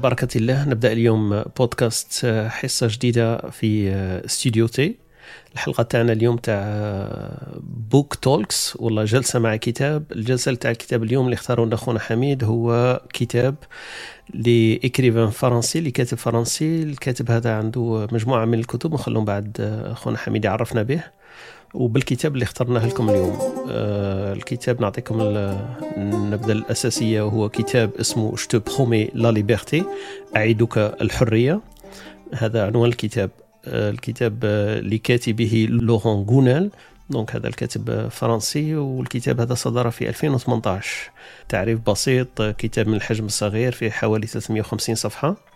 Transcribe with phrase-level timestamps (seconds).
[0.00, 0.68] بركة الله.
[0.68, 3.90] نبدأ اليوم بودكاست حصة جديدة في
[4.24, 4.96] استوديو تي
[5.54, 6.64] الحلقة تاعنا اليوم تاع
[7.90, 10.04] book talks ولا جلسة مع كتاب.
[10.12, 13.54] الجلسة تاع الكتاب اليوم اللي اختاروا لنا خونا حميد هو كتاب
[14.34, 16.82] ل écrivain فرنسي اللي كاتب فرنسي.
[16.82, 19.56] الكاتب هذا عنده مجموعة من الكتب نخلون بعد
[19.96, 21.02] خونا حميد يعرفنا به.
[21.74, 23.38] وبالكتاب اللي اخترناه لكم اليوم.
[23.70, 25.20] آه الكتاب نعطيكم
[25.96, 29.82] النبذة الأساسية وهو كتاب اسمه te promets la liberté
[30.36, 31.60] أعدك الحرية.
[32.34, 33.30] هذا عنوان الكتاب.
[33.64, 36.70] آه الكتاب آه لكاتبه لوران غونال.
[37.10, 41.10] donc هذا الكاتب فرنسي والكتاب هذا صدر في 2018
[41.48, 45.49] تعريف بسيط كتاب من الحجم الصغير فيه حوالي 350 صفحة.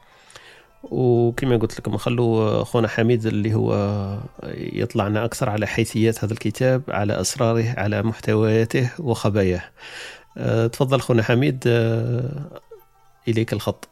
[0.90, 3.74] وكما قلت لكم نخلو خونا حميد اللي هو
[4.56, 9.62] يطلعنا أكثر على حيثيات هذا الكتاب على أسراره على محتوياته وخباياه.
[10.38, 11.64] أه تفضل خونا حميد.
[11.66, 12.60] أه
[13.28, 13.88] إليك الخط.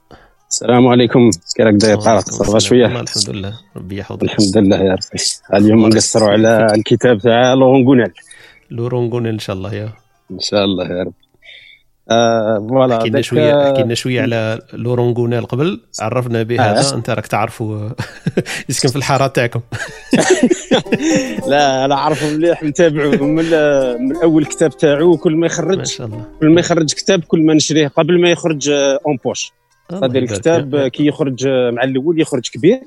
[0.50, 1.30] السلام عليكم.
[1.56, 3.60] كيراك داير طارق ça va شوية؟ الحمد لله.
[3.76, 4.22] ربي يحفظك.
[4.22, 5.24] الحمد لله يا ربي.
[5.54, 8.12] اليوم نقصروا على الكتاب تاع لورون غونيل
[8.70, 9.92] لورون غونيل إن شاء الله يا.
[10.30, 11.14] إن شاء الله يا رب
[12.10, 16.94] آه voilà حكينا شوية حكينا شوية على لورون غونيل قبل عرفنا به هذا آه.
[16.94, 17.88] أنت راك تعرفوا
[18.68, 19.60] يسكن في الحارة تاعكم.
[21.50, 23.44] لا أنا اعرفه مليح نتابعه من,
[24.08, 26.24] من أول كتاب تاعو كل ما يخرج ما شاء الله.
[26.40, 28.70] كل ما يخرج كتاب كل ما نشريه قبل ما يخرج
[29.06, 29.52] en poche
[29.92, 32.80] صدر الكتاب كي يخرج مع الأول يخرج كبير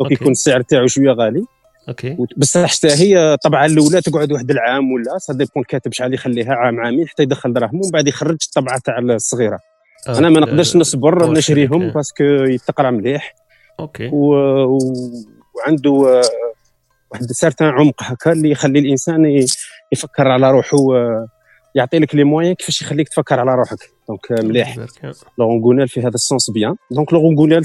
[0.00, 1.44] donc يكون السعر تاعو شوية غالي.
[1.88, 2.16] OK.
[2.36, 6.80] بصح حتى هي طبعا الأولى تقعد واحد العام ولا ça dépend الكاتب شحال يخليها عام
[6.80, 9.58] عامين حتى يدخل دراهم ومن بعد يخرج الطبعه تاع الصغيرة.
[10.08, 10.18] آه.
[10.18, 11.30] أنا ما نقدرش نصبر آه.
[11.30, 13.34] نشريهم parce que يتقرأ مليح.
[13.80, 14.10] OK.
[14.12, 14.34] و...
[14.64, 14.78] و...
[15.54, 16.22] وعنده
[17.10, 19.46] واحد certain عمق هكا اللي يخلي الإنسان
[19.92, 20.78] يفكر على روحه
[21.74, 23.78] يعطي لك les moyens كيفاش يخليك تفكر على روحك.
[24.08, 24.76] donc مليح.
[25.38, 26.74] لورون غونيل في هذا ال sens bien.
[26.90, 27.62] donc لورون غونيل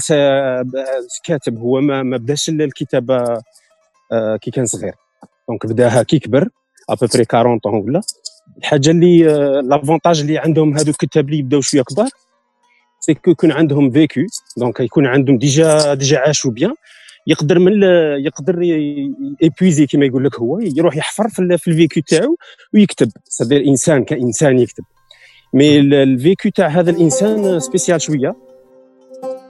[1.24, 1.58] كاتب.
[1.58, 3.40] هو ما, ما بداش الكتابة
[4.40, 4.94] كي كان صغير.
[5.48, 6.48] donc بداها كي كبر
[6.90, 8.00] à peu près 40 ans ولا.
[8.58, 9.22] الحاجة اللي
[9.62, 12.08] l'avantage اللي عندهم هذو الكتاب اللي يبداو شوية كبار
[13.00, 14.20] c'est que يكون عندهم vécu
[14.56, 16.74] donc يكون عندهم déjà déjà عاشوا bien.
[17.26, 17.82] يقدر من
[18.24, 18.62] يقدر
[19.42, 22.36] ي puiser كما يقول لك هو يروح يحفر في, في ال vécu تاعو
[22.74, 23.10] ويكتب.
[23.24, 24.84] c'est-à-dire إنسان كإنسان يكتب.
[25.54, 28.34] mais ال vécu تاع هذا الإنسان spécial شوية.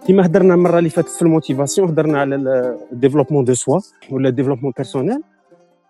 [0.09, 2.35] كما هضرنا المرة اللي فاتت في ال motivation هضرنا على
[2.93, 3.81] ال développement de soi
[4.11, 5.23] ولا ال développement personnel.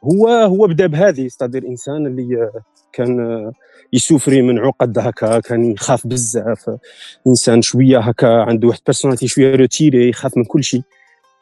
[0.05, 2.51] هو هو بدا بهذه c'est-à-dire إنسان اللي
[2.93, 3.53] كان
[3.93, 6.71] ي souffrir من عقد هكا كان يخاف بزاف.
[7.27, 10.83] إنسان شوية هكا عنده واحد personnalité شوية retirée يخاف من كل شيء.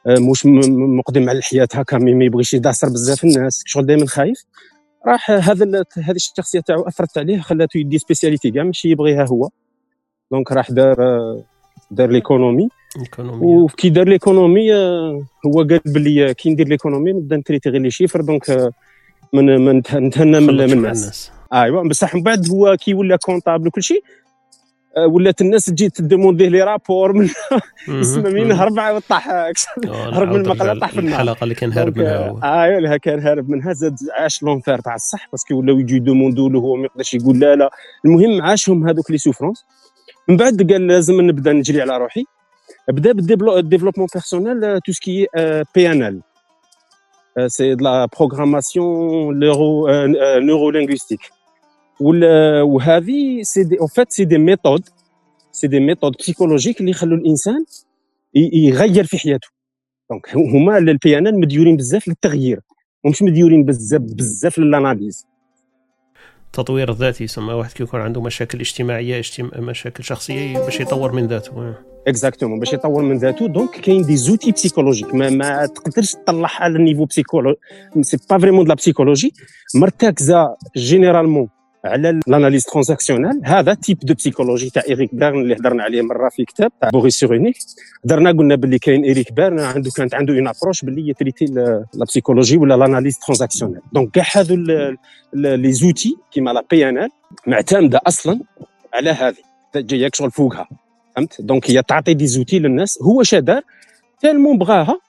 [0.06, 3.62] مش مقدم على الحياة هكا ما يبغيش يدعسر بزاف الناس.
[3.66, 4.44] شغل دائما خايف.
[5.06, 9.48] راح هذا هذه الشخصية تاعو أثرت عليه خلاته يدي spécialité كاع ماشي يبغيها هو.
[10.32, 10.96] donc راح دار
[11.90, 12.68] دار l'économie
[13.40, 14.74] وكي دار l'économie
[15.46, 18.72] هو قال بلي كي ندير l'économie نبدا ن traiter غير les chiffres donc
[19.32, 21.32] من من نتهنى من, الناس.
[21.52, 24.02] ايوا بصح من بعد هو كي ولا comptable وكل شيء
[24.98, 27.28] ولات الناس تجي ت demander ه les rapports من
[27.88, 29.28] يسمى مين؟ هرب وطاح
[30.16, 33.48] هرب من المقله طاح في النار الحلقة اللي كان هارب منها ايوا اللي كان هارب
[33.50, 33.72] منها.
[33.72, 36.84] زاد عاش l'enfer تاع الصح parce que ولاو يجي ي demander و له هو ما
[36.84, 37.70] يقدرش يقول لا لا.
[38.04, 39.64] المهم عاشهم هذوك les souffrances
[40.28, 42.24] من بعد قال لازم نبدا نجري على روحي.
[42.88, 45.26] بدا بال développement personnel tout
[45.74, 46.22] ce qui est
[47.52, 51.20] PNL c'est de la programmation neuro-linguistique
[52.00, 54.88] وهذه c'est des en fait c'est des méthodes
[55.52, 57.64] c'est des méthodes psychologiques اللي يخلوا الإنسان
[58.34, 59.48] يغير في حياته.
[60.10, 62.60] donc هما ال PNL مديورين بزاف للتغيير.
[63.04, 65.26] ومش مديورين بزاف بزاف لل analyse.
[66.58, 71.74] التطوير الذاتي يسمى واحد كيكون عنده مشاكل اجتماعية اجتماع مشاكل شخصية باش يطور من ذاته.
[72.08, 73.48] exactement باش يطور من ذاته.
[73.48, 77.58] donc كاين des outils psychologiques ما, ما تقدرش تطلعها على ال niveau psychologie
[78.00, 79.32] c'est pas vraiment de la psychologie
[79.74, 81.48] مرتكزة généralement
[81.86, 83.40] على ال analyse transactionnelle.
[83.44, 87.14] هذا type de psychologie تاع إيريك بيرن اللي هضرنا عليه مرة في كتاب تاع بوريس
[87.18, 87.56] سيرولنيك
[88.04, 91.84] هضرنا قلنا باللي كاين إيريك بيرن عنده كانت عنده une approche باللي ي traiter la
[92.04, 94.56] psychologie ولا ال analyse transactionnelle donc كاع هذو
[95.34, 97.10] les outils كيما la PNL
[97.46, 98.40] معتمدة أصلا
[98.94, 99.36] على هذه.
[99.76, 100.68] جاية شغل فوقها.
[101.16, 103.02] فهمت؟ donc هي تعطي des outils للناس.
[103.02, 103.62] هو شادار
[104.20, 105.00] tellement بغاها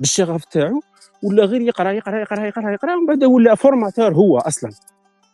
[0.00, 0.80] بالشغف تاعو
[1.22, 4.70] ولا غير يقرأ يقرأ يقرأ يقرأ يقرأ ومن بعد ولا formateur هو أصلا.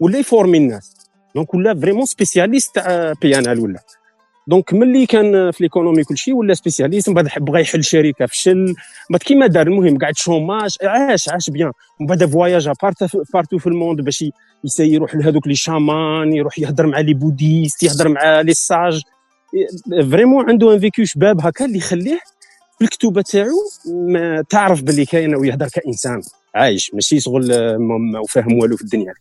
[0.00, 0.94] ولا يفورمي الناس.
[1.34, 3.78] دونك ولا فريمون سبيسياليست تاع بي ان ال ولا.
[4.46, 8.74] donc ملي كان في l'économie كل شيء ولا spécialiste من بعد بغى يحل شركة فشل
[9.10, 11.72] بعد كيما دار المهم قاعد chômage عاش عاش bien.
[12.00, 12.70] من بعد voyage
[13.34, 14.24] partout في ال monde باش
[14.64, 19.02] يسي يروح لهذوك les chamans يروح يهضر مع les bouddhistes يهضر مع les sages.
[20.10, 22.18] vraiment عنده un vécu شباب هكا اللي يخليه
[22.78, 23.58] في الكتوبة تاعو
[24.50, 26.22] تعرف باللي كاين ويهضر كإنسان.
[26.54, 29.14] عايش ماشي شغل ما فاهم والو في الدنيا.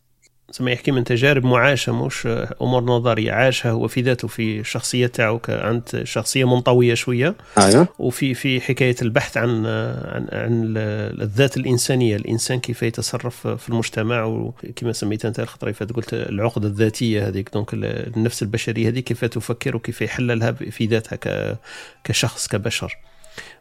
[0.52, 2.28] زعما يحكي من تجارب معاشة مش
[2.62, 3.32] أمور نظرية.
[3.32, 7.34] عاشها هو في ذاته في الشخصية تاعو عند شخصية منطوية شوية.
[7.58, 7.88] أيوه.
[7.98, 10.74] وفي في حكاية البحث عن عن عن
[11.20, 12.16] الذات الإنسانية.
[12.16, 14.24] الإنسان كيف يتصرف في المجتمع.
[14.24, 17.50] وكما سميت أنت الخطرة فاتت قلت العقده الذاتية هذيك.
[17.54, 21.58] donc النفس البشرية هذه كيف تفكر وكيف يحللها في ذاتها
[22.04, 22.96] كشخص كبشر.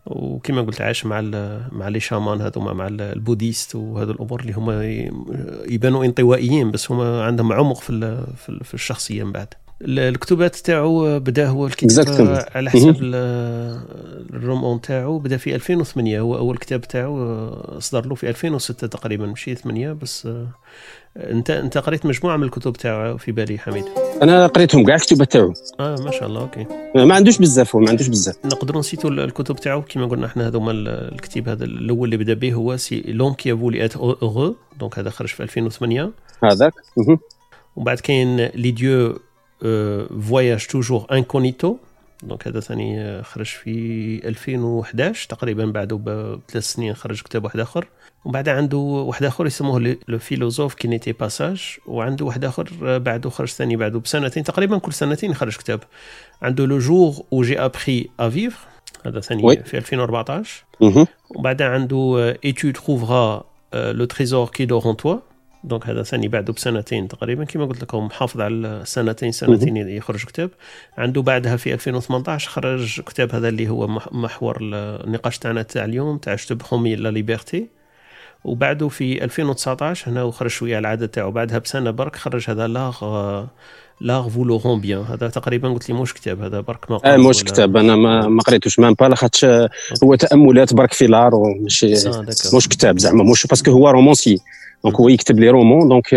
[0.08, 1.22] وكما قلت عايش مع
[1.72, 4.84] مع les chamans هذوما مع ال bouddhistes وهذو الأمور اللي هما
[5.74, 8.26] يبانوا انطوائيين بس هما عندهم عمق في
[8.64, 9.54] في الشخصية من بعد.
[9.82, 12.96] الكتبات تاعو بدأ هو الكتاب على حسب
[14.34, 19.26] ال roman تاعو بدأ في 2008 هو أول كتاب تاعو صدر له في 2006 تقريبا
[19.26, 20.28] ماشي 8 بس
[21.18, 23.84] انت انت قريت مجموعة من الكتب تاعو في بالي حميد.
[24.22, 25.54] أنا قريتهم كاع الكتب تاعو.
[25.80, 26.66] آه ما شاء الله okay.
[26.96, 28.36] ما عندوش بزاف هو ما عندوش بزاف.
[28.46, 32.78] نقدروا نسيتوا الكتب تاعو كما قلنا إحنا هذوما الكتاب هذا الأول اللي بدأ به هو
[32.78, 36.12] c'est l'homme qui voulait être heureux donc هذا خرج في 2008
[36.44, 36.74] هذاك.
[36.98, 37.18] ومن
[37.78, 39.20] بعد كاين les dieux
[39.60, 41.78] voyagent toujours incognito
[42.24, 47.88] donc هذا ثاني خرج في 2011 تقريبا بعده بثلاث سنين خرج كتاب واحد آخر.
[48.26, 52.70] ومن بعد عنده واحد آخر يسموه le philosophe qui n'était pas sage وعنده واحد آخر
[52.98, 55.84] بعده خرج ثاني بعده بسنتين تقريبا كل سنتين خرج كتاب.
[56.42, 58.60] عنده le jour où j'ai appris à vivre
[59.06, 60.64] هذا ثاني في 2014
[61.36, 63.44] وبعد عنده et tu trouveras
[63.74, 65.18] le trésor qui dort en toi
[65.68, 70.50] donc هذا ثاني بعده بسنتين تقريبا كما قلت لكم محافظ على سنتين سنتين يخرج كتاب.
[70.98, 76.36] عنده بعدها في 2018 خرج كتاب هذا اللي هو محور النقاش تاعنا تاع اليوم تاع
[76.36, 77.68] je te promets la liberté
[78.44, 81.32] وبعده في 2019 هنا خرج شوية العادة تاعو.
[81.32, 83.46] بعدها بسنة برك خرج هذا l'art
[84.02, 87.18] l'art vous le rend bien هذا تقريبا قلت لي موش كتاب هذا برك ما آه
[87.18, 87.78] موش كتاب.
[87.78, 89.46] أنا ما ما قريتوش même pas لاخاطش
[90.04, 94.38] هو تأملات برك في l'art وماشي آه موش كتاب زعما موش parce que هو romancier
[94.84, 96.14] donc هو يكتب les romans donc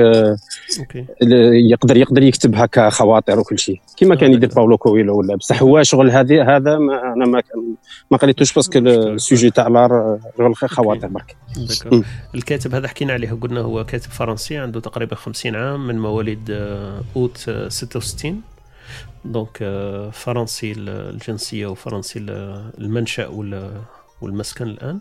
[1.71, 5.83] يقدر يقدر يكتب هكا خواطر وكل شيء كما كان يدير باولو كويلو ولا بصح هو
[5.83, 7.43] شغل هذه هذا ما أنا ما
[8.11, 11.37] ما قريتوش parce que ال sujet تاع l'art شغل خواطر برك
[12.35, 13.31] الكاتب هذا حكينا عليه.
[13.31, 16.51] قلنا هو كاتب فرنسي عنده تقريبا 50 عام من مواليد
[17.17, 18.41] أوت 66
[19.25, 19.59] donc
[20.13, 22.19] فرنسي الجنسية وفرنسي
[22.79, 23.27] المنشأ
[24.21, 25.01] والمسكن الآن.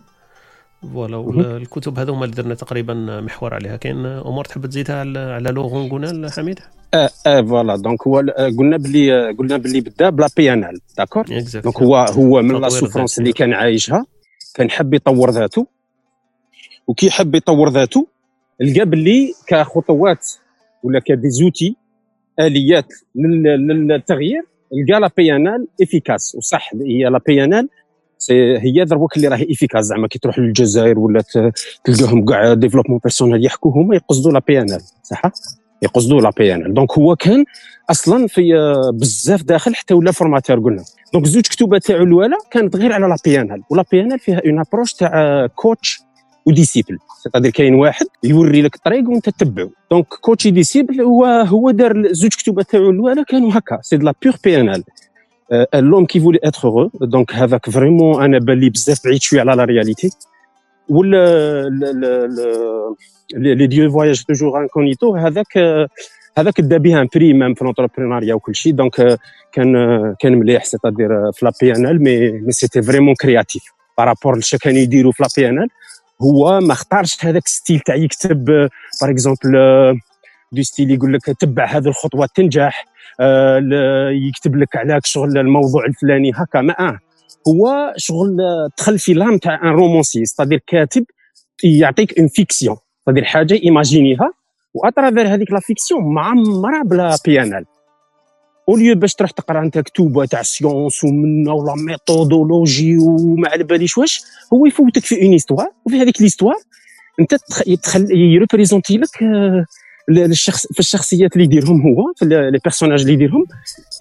[0.82, 3.76] voilà الكتب هذو هما اللي درنا تقريبا محور عليها.
[3.76, 4.96] كاين امور تحب تزيدها
[5.34, 6.58] على لورون قلنا حميد؟
[6.94, 7.76] آه آه voilà.
[7.76, 8.16] donc هو
[8.58, 11.24] قلنا بلي قلنا بلي بدا ب la PNL d'accord
[11.64, 14.06] donc هو هو من la souffrance اللي كان عايشها
[14.54, 15.66] كان حب يطور ذاته.
[16.86, 18.06] وكي حب يطور ذاته
[18.60, 20.32] لقى باللي كخطوات
[20.82, 21.76] ولا ك des outils
[22.40, 24.42] آليات للتغيير
[24.72, 26.34] لقى la PNL efficace.
[26.34, 27.68] وصح هي la PNL
[28.60, 31.24] هي دروك اللي راهي efficace زعما كي تروح للجزائر ولا
[31.84, 35.22] تلقاهم كاع développement personnel يحكوا هما يقصدوا la PNL صح؟
[35.82, 37.44] يقصدوا la PNL donc هو كان
[37.90, 38.52] أصلا في
[38.94, 40.84] بزاف داخل حتى ولا formateur قلنا.
[41.12, 44.58] donc زوج كتوبة تاعو الاولى كانت غير على la PNL و la PNL فيها une
[44.60, 46.00] approche تاع coach
[46.46, 51.70] و disciple c'est-à-dire كاين واحد يوري لك الطريق وانت تتبعه donc coach disciple هو هو
[51.70, 53.78] دار زوج كتوبة تاعو الاولى كانوا هكا.
[53.82, 54.84] c'est de la pure PNL
[55.74, 59.52] l'homme qui voulait être heureux donc هذاك vraiment أنا بان لي بزاف بعيد شوية على
[59.52, 60.10] la réalité
[60.88, 61.68] ولا
[63.34, 65.58] les dieux voyagent toujours incognito هذاك
[66.38, 69.18] هذاك دا بها un prix même في l'entrepreneuriat وكل شيء donc
[69.52, 69.74] كان
[70.20, 73.62] كان مليح c'est-à-dire في la PNL mais mais c'était vraiment créatif
[73.98, 75.68] par rapport لشي كان يديروا في la PNL
[76.22, 79.56] هو ما اختارش هذاك style تاع يكتب par exemple
[80.52, 82.84] du style يقول لك تبع هذه الخطوات تنجح
[84.28, 86.60] يكتب لك على شغل الموضوع الفلاني هكا.
[86.60, 86.98] ما
[87.48, 88.36] هو شغل
[88.78, 91.04] دخل في l'âme تاع un romancier c'est-à-dire كاتب
[91.64, 94.32] يعطيك une fiction c'est-à-dire حاجة ايماجينيها
[94.74, 97.64] و à travers هذيك la fiction معمره ب la PNL au
[98.68, 104.22] lieu باش تروح تقرأ أنت كتوبه تاع sciences humaines ولا méthodologie وما على باليش واش
[104.52, 106.56] هو يفوتك في une histoire وفي هذيك l'histoire
[107.20, 109.18] أنت يدخل يريبريزونتي لك
[110.10, 113.44] للشخص في الشخصيات اللي يديرهم هو في les personnages اللي يديرهم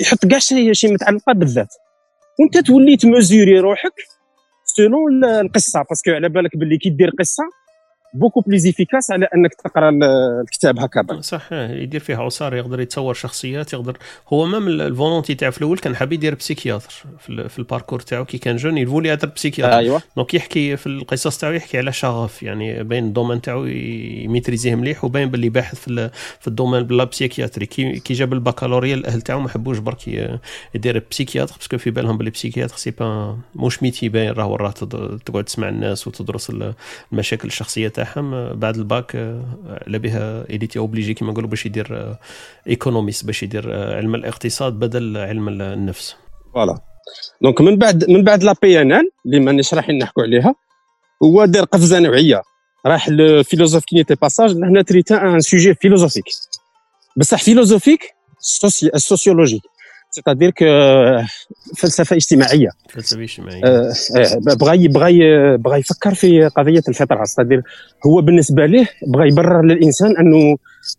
[0.01, 1.74] يحط كاع شي شي متعلقة بالذات.
[2.39, 3.94] وانت تولي تمزوري روحك
[4.65, 7.44] selon القصة parce que على بالك باللي كي دير قصة
[8.13, 9.92] beaucoup plus efficace على أنك تقرأ
[10.42, 11.22] الكتاب هكذا.
[11.22, 13.98] صح يدير فيه عصار يقدر يتصور شخصيات يقدر
[14.28, 18.25] هو même ال volonté تاعو في الأول كان حاب يدير psychiatre في, ال parcours تاعو
[18.25, 20.01] كي كان jeune il voulait être psychiatre أيوه.
[20.15, 25.06] donc يحكي في القصص تاعو يحكي على شغف يعني باين ال domaine تاعو يميتريزيه مليح
[25.06, 27.65] وباين باللي باحث في, في ال domaine de la psychiatrie.
[27.66, 30.08] كي, كي جاب البكالوريا الأهل تاعو ما حبوش برك
[30.75, 34.72] يدير psychiatre parce que في بالهم باللي psychiatre c'est pas موش métier bien راه
[35.25, 36.51] تقعد تسمع الناس وتدرس
[37.12, 39.15] المشاكل الشخصية تاعهم بعد الباك
[39.88, 42.15] على بها il était obligé كيما نقولوا باش يدير
[42.67, 46.15] économiste باش يدير علم الاقتصاد بدل علم النفس.
[46.53, 46.79] voilà.
[47.41, 50.56] donc من بعد من بعد la PNL اللي مانيش رايحين نحكوا عليها
[51.24, 52.41] هو دار قفزة نوعية.
[52.86, 56.25] راح le philosophe qui n'était pas sage هنا traita un sujet philosophique
[57.18, 58.15] بصح philosophique
[58.96, 59.62] sociologique
[60.12, 60.65] c'est-à-dire que
[61.77, 63.63] فلسفة اجتماعيه فلسفة اجتماعية.
[63.66, 63.94] آه
[64.56, 67.24] بغى بغى بغى يفكر في قضية الفطرة.
[67.25, 67.62] c'est-à-dire
[68.06, 70.58] هو بالنسبة له بغى يبرر للإنسان أنه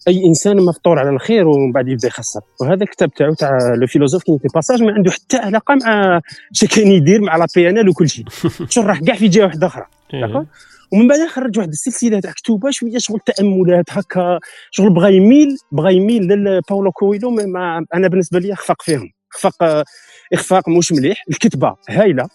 [0.08, 2.40] أي إنسان مفطور على الخير ومن بعد يبدأ يخسر.
[2.60, 6.20] وهذا الكتاب تاعو تاع le philosophe qui pas sage ما عنده حتى علاقة مع
[6.52, 8.24] اش كان يدير مع la PNL وكل شيء.
[8.74, 9.86] شرح كاع في جهة واحدة أخرى.
[10.12, 10.44] d'accord
[10.92, 14.38] ومن بعد خرج واحد السلسلة تاع كتوبة شوية شغل تأملات هكا
[14.70, 19.10] شغل بغى يميل بغى يميل لباولو كويلو ما أنا بالنسبة لي أخفق فيهم.
[19.32, 19.84] اخفاق
[20.32, 21.24] إخفاق مش مليح.
[21.30, 22.28] الكتبة هايلة.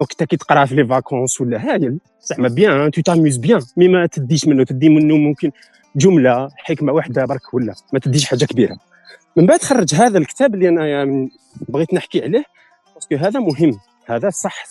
[0.00, 4.06] وقت كي تقرا في les vacances ولا هايل زعما bien tu t'amuses bien mais ما
[4.06, 5.50] تديش منه تدي منه ممكن
[5.96, 7.74] جملة حكمة واحدة برك ولا.
[7.92, 8.76] ما تديش حاجة كبيرة.
[9.36, 11.28] من بعد خرج هذا الكتاب اللي أنا يعني
[11.68, 12.44] بغيت نحكي عليه
[12.94, 13.78] parce que هذا مهم.
[14.06, 14.64] هذا صح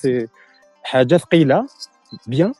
[0.83, 1.65] حاجة ثقيلة.
[2.27, 2.53] bien.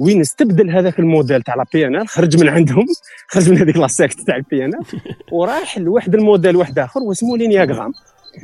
[0.00, 2.86] وين استبدل هذاك الموديل تاع la PNL خرج من عندهم
[3.32, 4.84] خرج من هذيك la secte تاع ال PNL
[5.32, 7.92] وراح لواحد الموديل واحد آخر واسمه l'ennéagramme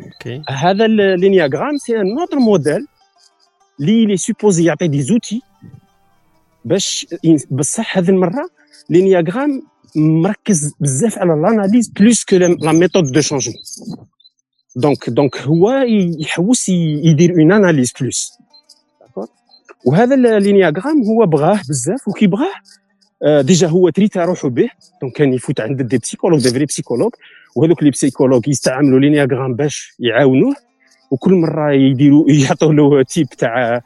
[0.05, 0.43] ok.
[0.49, 2.87] هذا l'ennéagramme c'est un autre modèle
[3.81, 5.43] اللي il est supposé يعطي des outils
[6.65, 7.07] باش
[7.51, 8.51] بصح هذه المرة
[8.91, 9.63] l'ennéagramme
[9.97, 13.57] مركز بزاف على l'analyse plus que la méthode de changement
[14.77, 15.71] donc donc هو
[16.19, 18.33] يحوس يدير une analyse plus
[19.85, 22.55] وهذا ال l'ennéagramme هو بغاه بزاف وكي بغاه
[23.43, 24.69] déjà هو traita روحو به
[25.03, 27.13] donc كان يفوت عند des psychologues des vrais psychologues
[27.57, 30.55] وهذوك les psychologues يستعملوا l'ennéagramme باش يعاونوه
[31.11, 33.81] وكل مرة يديروا يعطوا له type تاع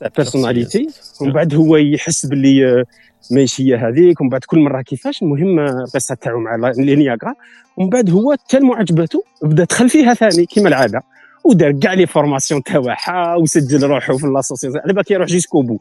[0.00, 0.88] تاع personnalité
[1.20, 2.84] ومن بعد هو يحس باللي
[3.30, 7.34] ماشي هي هذيك ومن بعد كل مرة كيفاش المهم القصة تاعو مع l'ennéagramme
[7.76, 11.02] ومن بعد هو حتى معجبته بدا دخل فيها ثاني كما العادة.
[11.48, 15.78] ودار كاع les formations تاعها وسجل روحه في l'association على بالك يروح jusqu'au bout.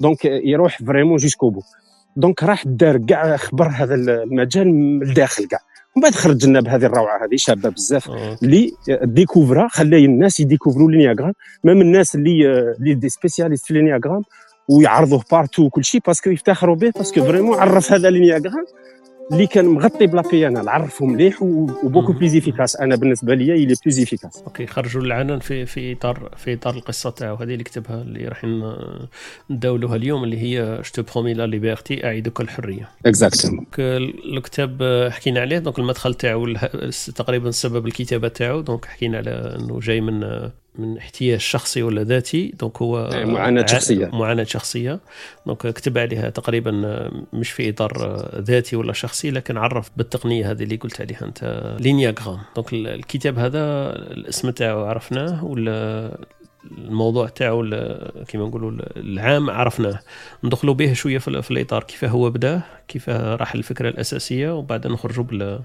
[0.00, 1.60] donc يروح vraiment jusqu'au bout.
[2.16, 5.58] donc راح دار كاع خبر هذا المجال من الداخل كاع.
[5.96, 8.10] ومن بعد خرج لنا بهذه الروعة هذه شابة بزاف
[8.42, 11.32] اللي découvra خلى الناس ي découvr وا l'ennéagramme
[11.64, 14.22] même الناس اللي اللي des spécialistes في l'ennéagramme
[14.68, 18.64] ويعرضوه partout وكل شيء parce que يفتخروا به parce que vraiment عرف هذا l'ennéagramme
[19.32, 22.76] اللي كان مغطي ب la PNL عرفه مليح و beaucoup plus efficace.
[22.76, 24.42] أنا بالنسبة لي il est plus efficace.
[24.46, 28.46] ok خرجوا العنان في في اطار في إطار القصة تاعو هذه اللي كتبها اللي راح
[29.50, 35.58] نداولوها اليوم اللي هي je te promets la liberté أعدك الحرية exactement الكتاب حكينا عليه
[35.58, 36.54] donc المدخل تاعو
[37.14, 42.54] تقريبا سبب الكتابة تاعو donc حكينا على إنه جاي من من احتياج شخصي ولا ذاتي
[42.60, 44.06] donc هو معاناة شخصية.
[44.06, 45.00] معاناة شخصية.
[45.46, 50.76] donc كتب عليها تقريبا مش في إطار ذاتي ولا شخصي لكن عرف بالتقنية هذه اللي
[50.76, 51.76] قلت عليها أنت.
[51.80, 52.38] l'ennéagramme.
[52.56, 56.18] donc الكتاب هذا الاسم تاعو عرفناه ولا
[56.78, 57.62] الموضوع تاعو
[58.28, 59.98] كيما نقولوا العام عرفناه.
[60.44, 65.60] ندخلوا به شوية في الإطار كيف هو بدأ كيف راح الفكرة الأساسية وبعدين نخرجوا بال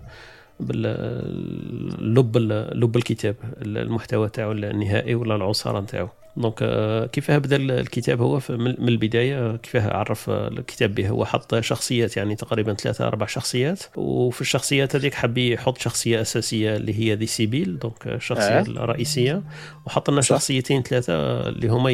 [0.59, 2.37] باللب
[2.73, 9.55] لب الكتاب المحتوى تاعو النهائي ولا العصارة تاعو donc كيف بدأ الكتاب هو من البداية
[9.55, 15.13] كيف عرف الكتاب به؟ هو حط شخصيات يعني تقريبا ثلاثة أربع شخصيات وفي الشخصيات هذيك
[15.13, 18.61] حب يحط شخصية أساسية اللي هي دي سيبيل donc الشخصية آه.
[18.61, 19.41] الرئيسية
[19.85, 21.13] وحط لنا شخصيتين ثلاثة
[21.49, 21.91] اللي هما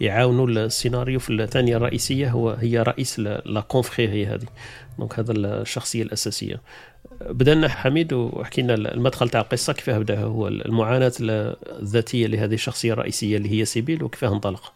[0.00, 4.46] يعاونوا السيناريو في الثانية الرئيسية هو هي رئيس la confrérie هذه.
[4.98, 6.60] donc هذا الشخصية الأساسية.
[7.20, 13.60] بدأنا حميد وحكينا المدخل تاع القصة كيف بدأ؟ هو المعاناة الذاتية لهذه الشخصية الرئيسية اللي
[13.60, 14.72] هي سيبيل وكيف انطلق؟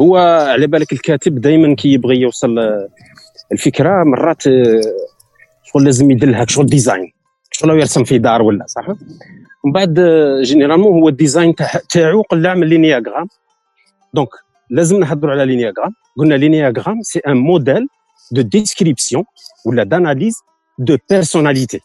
[0.00, 0.16] هو
[0.50, 2.58] على بالك الكاتب دائما كي يبغي يوصل
[3.52, 4.42] الفكرة مرات
[5.64, 7.12] شغل لازم يدير لها شغل design.
[7.50, 8.88] شغل يرسم في دار ولا صح؟
[9.64, 10.00] ومن بعد
[10.42, 11.54] généralement هو ال design
[11.90, 13.26] تاعو قلع من l'ennéagramme.
[14.14, 14.28] donc
[14.70, 15.94] لازم نهضروا على l'ennéagramme.
[16.16, 17.88] قلنا l'ennéagramme c'est un modèle
[18.32, 19.24] de description
[19.66, 20.34] ولا d'analyse
[20.78, 21.80] de personnalité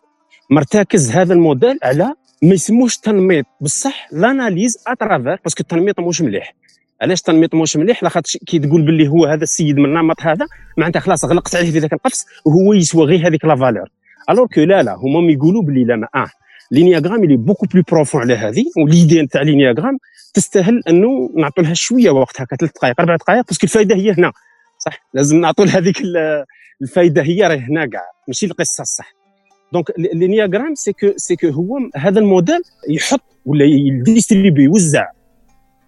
[0.49, 6.21] مرتكز هذا الموديل على ما يسموش تنميط بصح l'analyse à travers parce que التنميط مش
[6.21, 6.55] مليح
[7.01, 10.47] علاش التنميط مش مليح لاخاطش كي تقول باللي هو هذا السيد من النمط هذا
[10.77, 13.89] معناتها خلاص غلقت عليه في ذاك القفص وهو يسوى غير هذيك la valeur
[14.29, 16.29] alors que لا لا هما يقولوا باللي لا ما آه
[16.71, 19.97] l'ennéagramme il est beaucoup plus profond على هذه و l'idée نتاع l'ennéagramme
[20.33, 24.11] تستاهل انه نعطوا لها شوية وقت هكا ثلاث دقائق أربع دقائق parce que الفائده هي
[24.11, 24.31] هنا
[24.85, 24.99] صح.
[25.13, 25.97] لازم نعطوا هذيك
[26.81, 29.13] الفائده هي راهي هنا كاع ماشي القصة الصح
[29.73, 35.07] donc l'ennéagramme c'est que c'est que هو هذا الموديل يحط ولا ي distribuer يوزع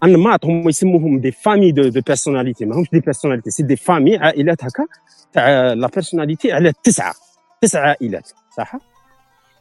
[0.03, 4.63] انماط هم يسموهم des familles de, de personnalité ماهمش des personnalités c'est des familles عائلات
[4.63, 4.85] هكا
[5.33, 7.13] تاع la personnalité على تسعة.
[7.61, 8.75] تسع عائلات صح؟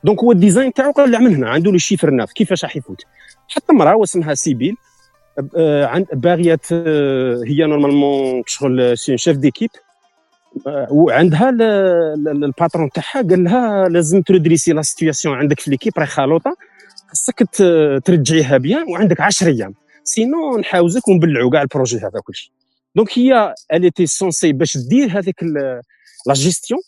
[0.04, 3.02] donc هو ال design تاعو قال من هنا عنده le chiffre neuf كيفاش راح يفوت؟
[3.48, 4.76] حتى امراه واسمها سيبيل.
[5.84, 6.60] عند باغية
[7.46, 9.70] هي normalement شغل c'est chef d'équipe
[10.90, 16.06] وعندها ال patron تاعها قال لها لازم ت dresser la situation عندك في l'équipe راهي
[16.06, 16.56] خالوطة.
[17.08, 17.44] خاصك
[18.04, 19.74] ترجعيها bien وعندك 10 أيام.
[20.04, 22.52] sinon نحاوزك ونبلعوا كاع ال projet هذا كلشي
[22.96, 25.42] donc هي était censée باش دير هذيك
[26.26, 26.80] la gestion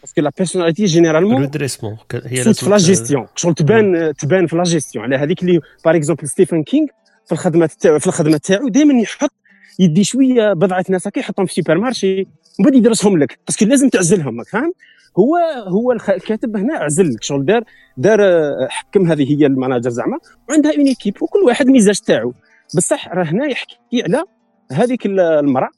[0.00, 4.62] parce que la personnalité généralement redressement هي في لا جيستيون شغل تبان تبان في لا
[4.62, 6.86] جيستيون على هذيك اللي par exemple ستيفن كينغ
[7.26, 9.32] في الخدمة تاعو في الخدمة تاعو دائما يحط
[9.78, 12.20] يدي شوية بضعة ناس هكا يحطهم في supermarché
[12.60, 14.72] ومن بعد يدرسهم لك parce que لازم تعزلهم فاهم؟
[15.18, 15.36] هو
[15.68, 17.64] هو الكاتب هنا عزل لك شغل دار
[17.96, 18.20] دار
[18.68, 20.18] حكم هذه هي ال manager زعما
[20.48, 22.34] وعندها une équipe وكل واحد ميزاج تاعو.
[22.76, 24.24] بصح راه هنا يحكي على
[24.72, 25.70] هذيك المرأة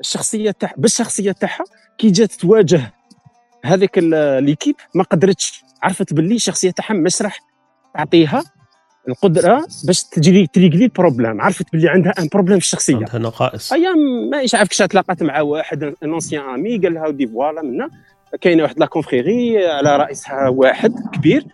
[0.00, 1.64] الشخصية تاعها بالشخصية تاعها
[1.98, 2.92] كي جات تواجه
[3.64, 7.38] هذيك l'équipe ما قدرتش عرفت باللي الشخصية تاعها مش راح
[7.94, 8.44] تعطيها
[9.08, 13.18] القدرة باش تجري ت régler ال problème عرفت باللي عندها un problème في الشخصيه عندها
[13.18, 13.72] نقائص.
[13.72, 17.90] أيام ما عارف كيش تلاقات مع واحد un ancien ami قال لها ودي voilà منا.
[18.40, 21.44] كاينة واحد la confrérie على رئيسها واحد كبير.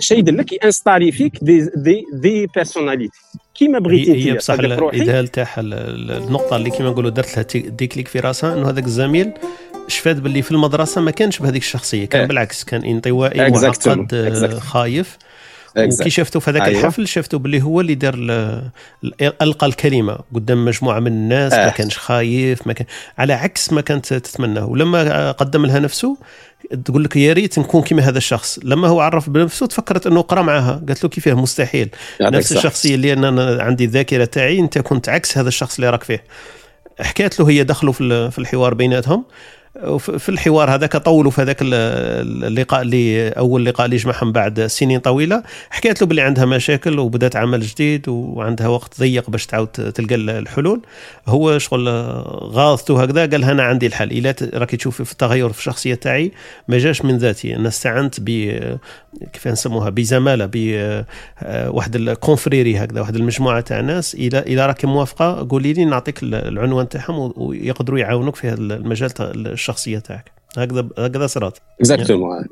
[0.00, 3.18] شي يدير لك ي installer فيك des des des personnalités
[3.54, 8.54] كيما بغيتي هي بصح الاذهال تاعها النقطة اللي كيما نقولوا درت لها déclic في راسها
[8.54, 9.32] إنه هذاك الزميل
[9.88, 15.18] شفات باللي في المدرسة ما كانش بهذيك الشخصية كان بالعكس كان انطوائي معقد خايف.
[15.78, 16.80] وكي شفتوا في هذاك أيوة.
[16.80, 18.14] الحفل شفتوا باللي هو اللي دار
[19.42, 21.64] ألقى الكلمة قدام مجموعة من الناس آه.
[21.64, 22.86] ما كانش خايف ما كان
[23.18, 24.66] على عكس ما كانت تتمناه.
[24.66, 26.16] ولما قدم لها نفسه
[26.84, 28.58] تقول لك يا ريت نكون كيما هذا الشخص.
[28.62, 31.88] لما هو عرف بنفسه تفكرت إنه قرأ معها قالت له كيفاه مستحيل.
[32.20, 36.24] نفس الشخصية اللي أنا عندي الذاكرة تاعي أنت كنت عكس هذا الشخص اللي راك فيه.
[37.00, 37.92] حكيت له هي دخلوا
[38.30, 39.24] في الحوار بيناتهم.
[40.18, 45.42] في الحوار هذاك طولوا في هذاك اللقاء اللي أول لقاء اللي جمعهم بعد سنين طويلة
[45.70, 50.80] حكيت له باللي عندها مشاكل وبدات عمل جديد وعندها وقت ضيق باش تعاود تلقى الحلول.
[51.26, 51.88] هو شغل
[52.42, 56.32] غاضته هكذا قال أنا عندي الحل إلا راكي تشوفي في التغير في الشخصية تاعي
[56.68, 58.20] ما جاش من ذاتي أنا استعنت
[59.32, 65.48] كيف نسموها بزمالة بواحد ال confrérie هكذا واحد المجموعة تاع ناس إلى إلى راكي موافقة
[65.50, 70.32] قولي لي نعطيك العنوان تاعهم ويقدروا يعاونوك في هذا المجال الشخصية تاعك.
[70.58, 72.44] هكذا هكذا صرات exactement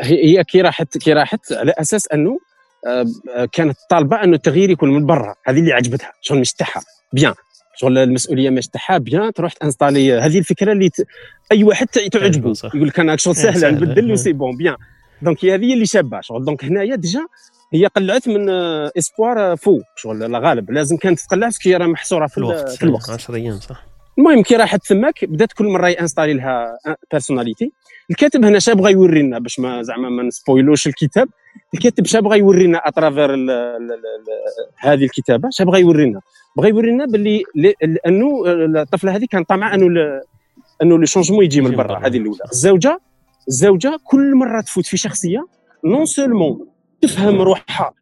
[0.00, 2.38] هي كي راحت كي راحت على أساس أنه
[2.86, 5.34] آه، كانت طالبة أنه التغيير يكون من برا.
[5.46, 7.34] هذه اللي عجبتها شغل مش تاعها bien
[7.76, 11.06] شغل المسؤولية مش تاعها bien تروح ت installer هذه الفكرة اللي ت...
[11.52, 14.76] أي واحد تعجبه يقول لك أنا شغل سهله نبدل و c'est bon bien
[15.22, 17.26] donc هي هذه اللي شابه شغل donc هنايا déjà
[17.72, 18.50] هي قلعت من
[18.98, 23.10] espoir faux شغل غالب لازم كانت تقلع parce que راه محصوره في الوقت, في الوقت.
[23.10, 23.86] 10 أيام صح
[24.18, 26.78] المهم كي راحت تماك بدأت كل مرة ي installer لها
[27.12, 27.72] personnalité
[28.10, 31.28] الكاتب هنا شا بغى يوري لنا باش ما زعما ما نسبويلوش الكتاب.
[31.74, 33.34] الكاتب شا بغى يوري لنا à travers
[34.78, 35.48] هذه الكتابة.
[35.52, 36.20] شا بغى يوري لنا
[36.56, 37.42] بغى يوري لنا باللي
[38.06, 39.86] انه الطفلة هذه كان طمع انه
[40.82, 42.06] انه le changement يجي من برا.
[42.06, 42.38] هذه الأولى.
[42.52, 43.00] الزوجة
[43.48, 45.46] الزوجة كل مرة تفوت في شخصية
[45.84, 46.66] non seulement
[47.02, 47.92] تفهم روحها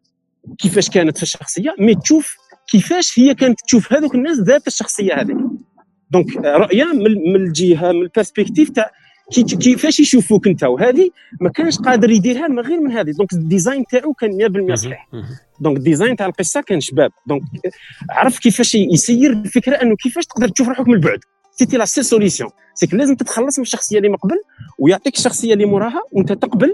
[0.57, 2.37] كيفاش كانت في الشخصية mais تشوف
[2.71, 5.37] كيفاش هي كانت تشوف هذوك الناس ذات الشخصية هذيك
[6.11, 8.91] donc رؤية من الجهة من ال perspective تاع
[9.61, 10.63] كيفاش يشوفوك انت.
[10.63, 11.09] وهذه
[11.41, 13.11] ما كانش قادر يديرها من غير من هذه.
[13.11, 14.31] donc ال design تاعو كان
[14.71, 15.09] 100% صحيح.
[15.59, 17.11] donc ال design تاع القصة كان شباب.
[17.27, 17.43] donc
[18.09, 21.19] عرف كيفاش يسير الفكرة أنه كيفاش تقدر تشوف روحك من البعد
[21.59, 24.35] c'était la seule solution c'est que لازم تتخلص من الشخصية اللي مقبل
[24.79, 26.73] ويعطيك الشخصية اللي موراها وأنت تقبل.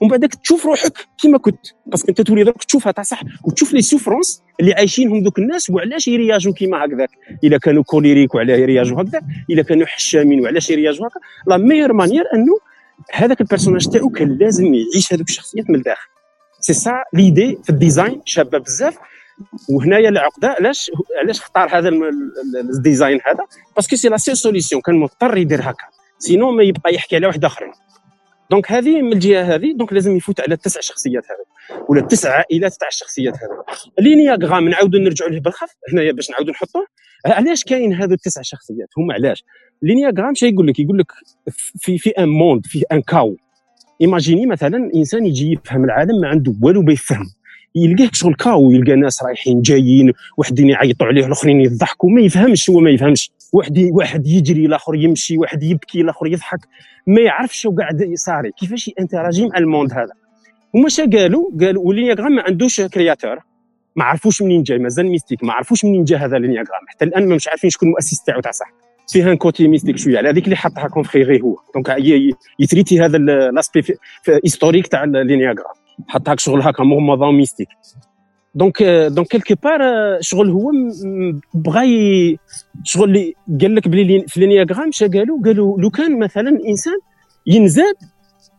[0.00, 1.66] ومن بعدك تشوف روحك كيما كنت.
[1.86, 5.70] parce que أنت تولي درك تشوفها تاع صح وتشوف les souffrances اللي عايشينهم دوك الناس
[5.70, 7.10] وعلاش يرياجوا كيما هكذاك.
[7.44, 9.20] إلا كانوا colériques وعلاه يرياجوا هكذا
[9.50, 11.20] إلا كانوا حشامين وعلاش يرياجوا هكا.
[11.46, 12.58] la meilleure manière انه
[13.12, 16.08] هذاك ال personnage تاعو كان لازم يعيش هذوك الشخصيات من الداخل
[16.60, 18.98] c'est ça l'idée في ال design شابة بزاف.
[19.70, 20.90] وهنايا العقدة علاش
[21.22, 21.90] علاش اختار هذا
[22.76, 23.44] ال design هذا؟
[23.76, 25.86] parce que c'est la seule solution كان مضطر يدير هكا.
[26.18, 27.72] sinon ما يبقى يحكي على واحد آخرين.
[28.50, 32.74] donc هذه من الجهة هذه donc لازم يفوت على التسع شخصيات هذا ولا التسع عائلات
[32.74, 36.86] تاع الشخصيات هذا l'ennéagramme نعاودوا نرجعوا له بالخف هنايا باش نعاودوا نحطوه
[37.26, 39.44] علاش كاين هذو التسع شخصيات؟ هما علاش؟
[39.82, 41.12] l'ennéagramme شنو يقول لك يقول لك
[41.78, 43.36] في في un monde في un chaos
[44.00, 47.26] imagine مثلا إنسان يجي يفهم العالم ما عنده والو ما يفهم
[47.76, 52.80] يلقاه شغل كاو يلقى ناس رايحين جايين وحدين يعيطوا عليه الآخرين يضحكوا ما يفهمش هو
[52.80, 53.30] ما يفهمش.
[53.52, 56.58] واحد واحد يجري الآخر يمشي واحد يبكي الآخر يضحك
[57.06, 60.12] ما يعرفش شو قاعد صاري كيفاش ي interagir مع ال monde هذا؟
[60.74, 63.38] هما شا قالوا؟ قالوا و l'ennéagramme ما عندوش créateur.
[63.96, 67.34] ما عرفوش منين جاي مازال mystique ما عرفوش منين جا هذا l'ennéagramme حتى الآن ما
[67.34, 68.72] مش عارفين شكون المؤسس تاعو تاع صح.
[69.12, 71.56] فيها un côté mystique شوية على هذيك اللي حطها confrérie هو.
[71.74, 71.96] donc
[72.58, 73.84] ي traiter هذا l'aspect
[74.44, 75.04] historique تاع
[76.08, 77.68] اللينياغرام حطها شغل هكا مغمضه mystique
[78.54, 79.80] donc donc quelque part
[80.20, 80.72] شغل هو
[81.54, 82.38] بغى
[82.84, 86.98] شغل اللي قال لك بلي في l'ennéagramme شا قالوا قالوا لو كان مثلا انسان
[87.46, 87.94] ينزاد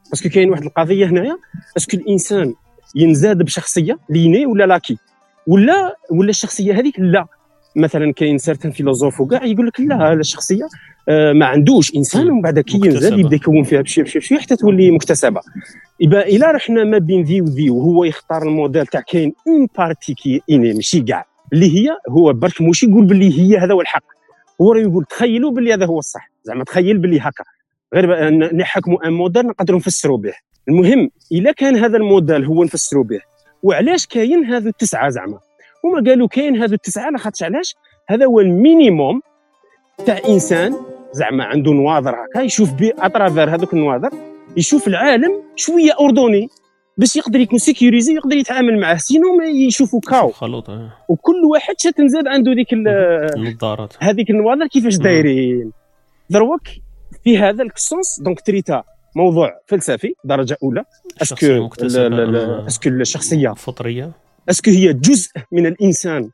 [0.09, 1.37] parce que كاين واحد القضية هنايا
[1.77, 2.53] est-ce que الإنسان
[2.95, 4.97] ينزاد بشخصية l'inné ولا l'acquis؟
[5.47, 7.25] ولا ولا الشخصية هذيك لا.
[7.77, 10.67] مثلا كاين certains philosophes وكاع يقول لك لا هذا الشخصية
[11.09, 14.55] آه، ما عندوش إنسان ومن بعد كي ينزل يبدأ يكون فيها بشي بشي بشي حتى
[14.55, 15.41] تولي مكتسبة.
[15.99, 20.41] يبقى إلا رحنا ما بين ذي وذي وهو يختار الموديل تاع كاين une partie qui
[20.49, 24.03] est innée ماشي كاع اللي هي هو برك موش يقول باللي هي هذا هو الحق.
[24.61, 27.43] هو يقول تخيلوا باللي هذا هو الصح زعما تخيل باللي هكا.
[27.93, 30.33] غير نحكموا un modèle نقدروا نفسروا به.
[30.69, 33.19] المهم إلا كان هذا الموديل هو نفسروا به
[33.63, 35.39] وعلاش كاين هذو التسعة زعما؟
[35.85, 37.75] هما قالوا كاين هذو التسعة لاخاطش علاش؟
[38.09, 39.21] هذا هو ال minimum
[40.05, 40.75] تاع إنسان
[41.11, 44.09] زعما عنده نواظر هكا يشوف à travers هذوك النواظر
[44.57, 46.49] يشوف العالم شوية ordonné
[46.97, 50.31] باش يقدر يكون sécurisé يقدر يتعامل معاه sinon ما يشوفوا كاو.
[50.31, 50.93] خلوط آه.
[51.09, 52.73] وكل واحد شا تنزاد عنده ديك
[53.37, 53.93] النظارات.
[53.99, 55.71] هذيك النواظر كيفاش دايرين.
[56.29, 56.61] دروك
[57.23, 58.83] في هذا ال sens donc traita
[59.15, 60.83] موضوع فلسفي درجة أولى.
[61.21, 61.69] est-ce que
[62.67, 64.11] est-ce que الشخصيه فطرية.
[64.49, 66.29] est-ce que هي جزء من الإنسان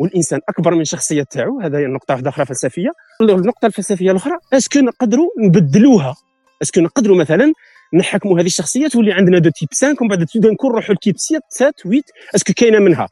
[0.00, 2.90] والإنسان أكبر من الشخصيه تاعو؟ هذا هي النقطة واحدة أخرى فلسفية.
[3.20, 6.16] النقطة الفلسفية الأخرى est-ce que نقدروا نبدلوها؟
[6.62, 7.52] est-ce que نقدروا مثلا
[7.94, 11.14] نحكموا هذه الشخصيه تولي عندنا du type 5 ومن بعد تبدأ نكون نروحوا ل type
[11.18, 12.02] 7 8
[12.34, 13.08] est-ce que كاينة منها؟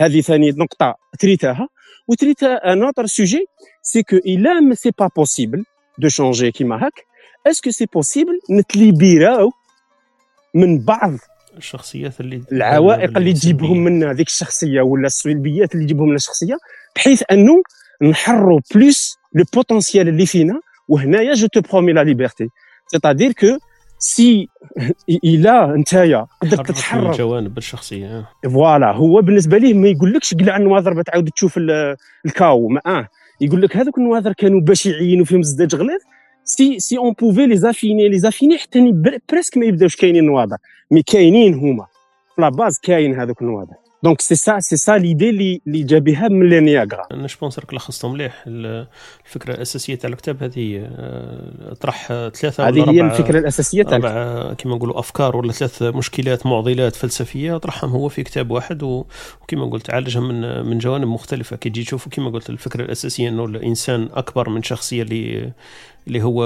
[0.00, 1.68] هذه ثاني نقطة تريتاها.
[2.08, 3.46] و traita un autre sujet
[3.82, 5.64] c'est que الا ما c'est pas possible
[5.98, 6.92] de changer كيما هاك
[7.46, 9.50] est-ce que c'est possible نتليبيراو
[10.54, 11.12] من بعض
[11.58, 16.56] الشخصيات اللي العوائق اللي تجيبهم من هذيك الشخصية ولا السلبيات اللي تجيبهم من الشخصية
[16.96, 17.62] بحيث أنه
[18.02, 22.48] نحروا plus le potentiel اللي فينا وهنايا je te promets la liberté
[22.86, 23.58] c'est-à-dire que
[23.98, 24.48] si
[25.24, 27.10] إلى نتايا قدرت تتحرر.
[27.12, 28.26] الجوانب الشخصية.
[28.44, 31.58] voilà هو بالنسبة ليه ما يقولكش قلع النواظر تعاود تشوف
[32.26, 33.08] الكاو ما آه
[33.40, 36.00] يقول لك هذوك النواظر كانوا بشعين وفيهم زجاج غليظ
[36.46, 38.92] si si on peut les affiner les affiner حتى
[39.32, 40.56] presque ما يبداوش كاينين نواظر
[40.90, 41.86] mais كاينين هما.
[42.34, 45.98] في la base كاين هذوك النواظر donc c'est ça c'est ça l'idée اللي اللي جا
[45.98, 48.44] بها من l'ennéagramme أنا je pense راك لخصتهم مليح.
[48.46, 54.74] الفكرة الأساسية تاع الكتاب هذه آه، طرح ثلاثة هذه هي الفكرة الأساسية تاع أربع كما
[54.74, 60.20] نقولوا أفكار ولا ثلاث مشكلات معضلات فلسفية طرحهم هو في كتاب واحد وكما قلت عالجها
[60.20, 61.56] من من جوانب مختلفة.
[61.56, 65.52] كي تجي تشوف كما قلت الفكرة الأساسية إنه الإنسان أكبر من شخصية اللي
[66.06, 66.44] اللي هو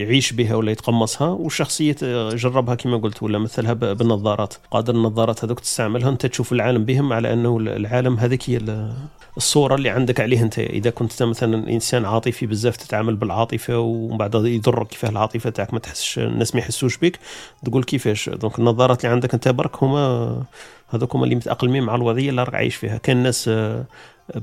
[0.00, 1.96] يعيش بها ولا يتقمصها والشخصيه
[2.34, 4.54] جربها كما قلت ولا مثلها بالنظارات.
[4.70, 8.88] قادر النظارات هذوك تستعملها انت تشوف العالم بهم على أنه العالم هذيك هي
[9.36, 10.58] الصورة اللي عندك عليه انت.
[10.58, 15.78] إذا كنت مثلا إنسان عاطفي بزاف تتعامل بالعاطفة ومن بعد يضرك كيفاه العاطفة تاعك ما
[15.78, 17.18] تحسش الناس ما يحسوش بك
[17.64, 18.28] تقول كيفاش.
[18.28, 20.42] دونك النظارات اللي عندك انت برك هما
[20.88, 22.96] هذوك هما اللي متأقلمين مع الوضعية اللي راك عايش فيها.
[22.98, 23.50] كان الناس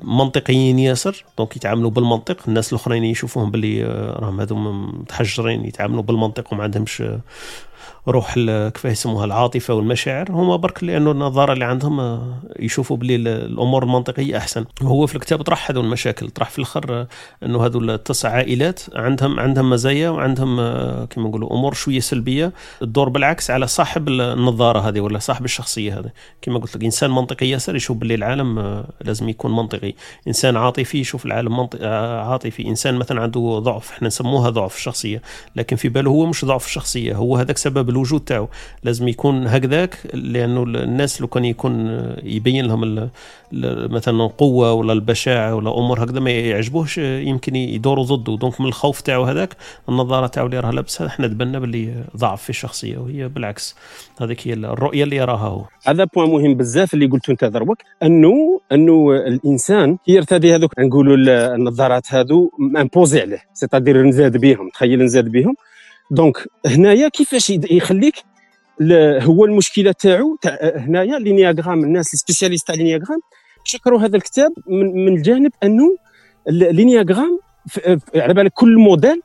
[0.04, 1.26] منطقيين ياسر.
[1.38, 2.38] دونك يتعاملوا بالمنطق.
[2.48, 7.04] الناس الأخرين يشوفوهم باللي آه، راهم هذو متحجرين يتعاملوا بالمنطق وما عندهمش
[8.08, 8.34] روح
[8.70, 14.38] كيف يسموها العاطفة والمشاعر هما برك لأنه النظارة اللي عندهم آه، يشوفوا بلي الأمور المنطقية
[14.38, 14.66] أحسن.
[14.82, 17.08] وهو في الكتاب طرح هذو المشاكل طرح في الأخر آه،
[17.44, 22.54] إنه هذو التسع عائلات عندهم عندهم مزايا وعندهم آه، كما نقولوا أمور شوية سلبية.
[22.82, 26.12] تدور بالعكس على صاحب النظارة هذه ولا صاحب الشخصية هذه.
[26.42, 29.94] كما قلت لك إنسان منطقي ياسر يشوف بلي العالم لازم يكون منطقي.
[30.28, 32.68] إنسان عاطفي يشوف العالم منطق عاطفي.
[32.68, 35.22] إنسان مثلا عنده ضعف إحنا نسموها ضعف الشخصية
[35.56, 38.48] لكن في باله هو مش ضعف الشخصية هو هذاك سبب الوجود تاعو.
[38.84, 41.74] لازم يكون هكذاك لأنه الناس لو كان يكون
[42.24, 43.10] يبين لهم
[43.92, 48.38] مثلا القوه ولا البشاعة ولا أمور هكذا ما يعجبوهش يمكن يدوروا ضده.
[48.38, 49.56] دونك من الخوف تاعو هذاك
[49.90, 53.76] النظارة تاعو اللي راها لابسها إحنا تبنى باللي ضعف في الشخصية وهي بالعكس.
[54.22, 55.66] هذيك هي الرؤية اللي يراها هو.
[55.88, 57.78] هذا point مهم بزاف اللي قلته أنت دروك.
[58.04, 61.16] أنه أنه الإنسان يرتدي هذوك نقولوا
[61.56, 63.42] النظارات هذو imposé عليه.
[63.54, 65.56] c'est-à-dire نزاد بهم تخيل نزاد بهم
[66.12, 68.16] donc هنايا كيفاش يخليك
[69.22, 73.20] هو المشكلة تاعو تاع هنايا l'ennéagramme الناس spécialistes تاع l'ennéagramme
[73.64, 75.98] شكروا هذا الكتاب من, من الجانب أنه
[76.50, 77.40] l'ennéagramme
[78.16, 79.22] على بالك كل موديل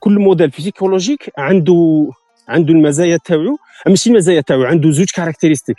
[0.00, 2.10] كل modèle psychologique عنده
[2.48, 5.76] عنده المزايا تاعو ماشي المزايا تاعو عنده زوج caractéristiques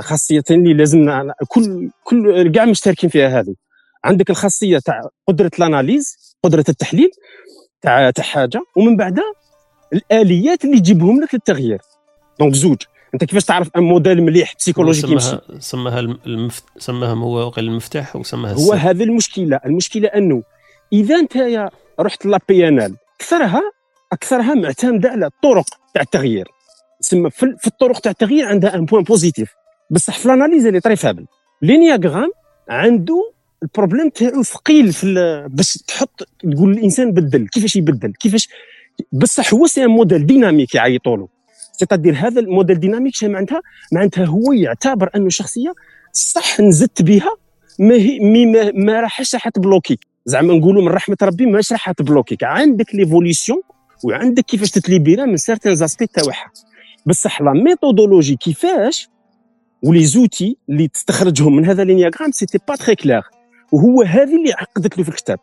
[0.00, 3.54] خاصيه اللي لازم كل كل كاع مشتركين فيها هذه
[4.04, 7.10] عندك الخاصية تاع قدرة ال analyse قدرة التحليل
[7.82, 9.32] تاع تاع حاجة ومن بعدها
[9.92, 11.78] الآليات اللي تجيبهم لك للتغيير.
[12.40, 12.82] donc زوج
[13.14, 16.64] أنت كيفاش تعرف أن موديل مليح psychologie سماها سماها المفت...
[16.78, 19.60] سماها هو المفتاح وسماها هو هذه المشكلة.
[19.66, 20.42] المشكلة أنه
[20.92, 23.62] إذا أنت رحت la PNL اكثرها
[24.12, 26.48] أكثرها معتمدة على الطرق تاع التغيير.
[27.00, 29.54] تسمى في الطرق تاع التغيير عندها un point positif
[29.90, 31.26] بصح في ال analyse elle est très faible
[31.62, 32.30] l'ennéagramme
[32.68, 33.32] عنده
[33.62, 37.48] ال problème تاعو ثقيل في باش تحط تقول الإنسان بدل.
[37.48, 38.48] كيفاش يبدل؟ كيفاش
[39.12, 41.28] بصح هو c'est modèle dynamique يعيطوا له
[41.72, 43.60] c'est-à-dire هذا ال modèle dynamique شنو معناتها
[43.92, 45.74] معناتها هو يعتبر أنه شخصية
[46.12, 47.30] صح نزدت بها
[47.78, 52.44] ما هي ما, ما راحش راح تبلوكيك زعما نقولوا من رحمة ربي ماش راح تبلوكيك
[52.44, 53.60] عندك l'évolution
[54.04, 56.50] وعندك كيفاش تتليبيرا من certains aspects تاعها
[57.06, 59.08] بصح la méthodologie كيفاش
[59.82, 63.22] و les outils اللي تستخرجهم من هذا l'ennéagramme c'était pas très clair
[63.72, 65.38] وهو هذه اللي عقدت له في الكتاب.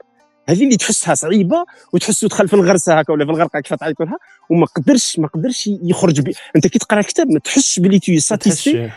[0.49, 4.17] هذه اللي تحسها صعيبة وتحسه دخل في الغرسه هكا ولا في الغرقه كيف تعيط لها
[4.49, 8.89] وما قدرش ما قدرش يخرج بي أنت كي تقرا الكتاب ما تحسش بلي t'es satisfait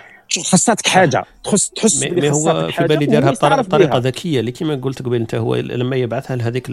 [0.45, 1.25] خاصاتك حاجة.
[1.45, 4.41] تحس تحس mais هو في بالي دارها بطريقه ذكية.
[4.41, 6.71] اللي كما قلت قبل أنت هو لما يبعثها لهذيك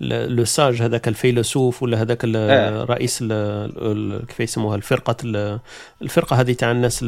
[0.00, 3.24] le sage هذاك الفيلسوف ولا هذاك الرئيس
[4.28, 5.16] كيف يسموها؟ الفرقة
[6.02, 7.04] الفرقة هذه تاع الناس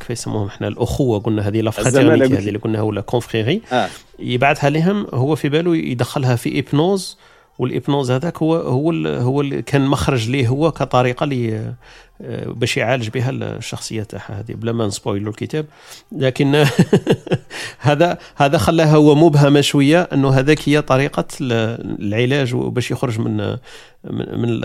[0.00, 3.88] كيف يسموهم إحنا؟ الأخوة قلنا هذه la fraternité هذه اللي قلناها ولا confrérie آه.
[4.18, 7.18] يبعثها لهم هو في باله يدخلها في hypnose
[7.58, 11.72] وال hypnose هذاك هو هو هو كان مخرج ليه هو كطريقة لي
[12.20, 14.54] باش يعالج بها الشخصيه تاعها هذه.
[14.54, 15.66] بلا ما نسبويلو الكتاب.
[16.12, 16.64] لكن
[17.78, 23.56] هذا هذا خلاها هو مبهمة شوية أنه هذاك هي طريقة العلاج باش يخرج من
[24.04, 24.60] من,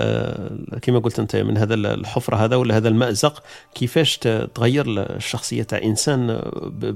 [0.81, 3.43] كما قلت أنت من هذا الحفرة هذا ولا هذا المأزق.
[3.75, 4.17] كيفاش
[4.55, 6.41] تغير الشخصية تاع إنسان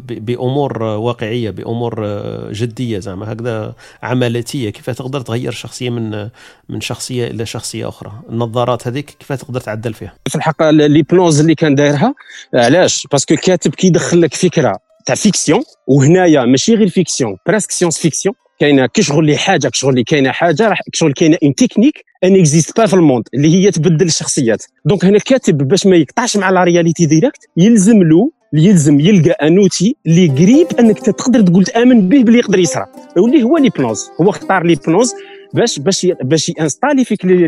[0.08, 2.08] بأمور واقعية بأمور
[2.52, 3.34] جدية زعما.
[3.34, 6.30] هكذا عملاتيه كيف تقدر تغير شخصية من
[6.70, 11.56] من شخصية إلى شخصية أخرى؟ النظارات هذيك كيف تقدر تعدل فيها؟ في الحق l'hypnose اللي
[11.56, 12.14] كان دايرها.
[12.54, 18.36] علاش؟ parce que الكاتب كيدخل لك فكرة تاع fiction وهنايا ماشي غير fiction presque science-fiction
[18.60, 22.86] كاينة كشغل اللي حاجة كشغل اللي كاينة حاجة راح كشغل كاينة une technique n'existe pas
[22.86, 24.64] في ال monde اللي هي تبدل الشخصيات.
[24.86, 29.50] donc هنا الكاتب باش ما يقطعش مع la réalité directe يلزم له يلزم يلقى un
[29.50, 32.86] outil اللي قريب إنك تقدر تقول تآمن به باللي يقدر يصرى
[33.18, 35.14] واللي هو l'hypnose هو اختار ليبنوز
[35.54, 37.48] باش باش باش ي installer فيك les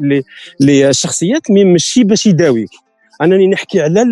[0.00, 0.22] les
[0.60, 2.70] les الشخصيات mais ماشي باش يداويك
[3.22, 4.04] أنني نحكي على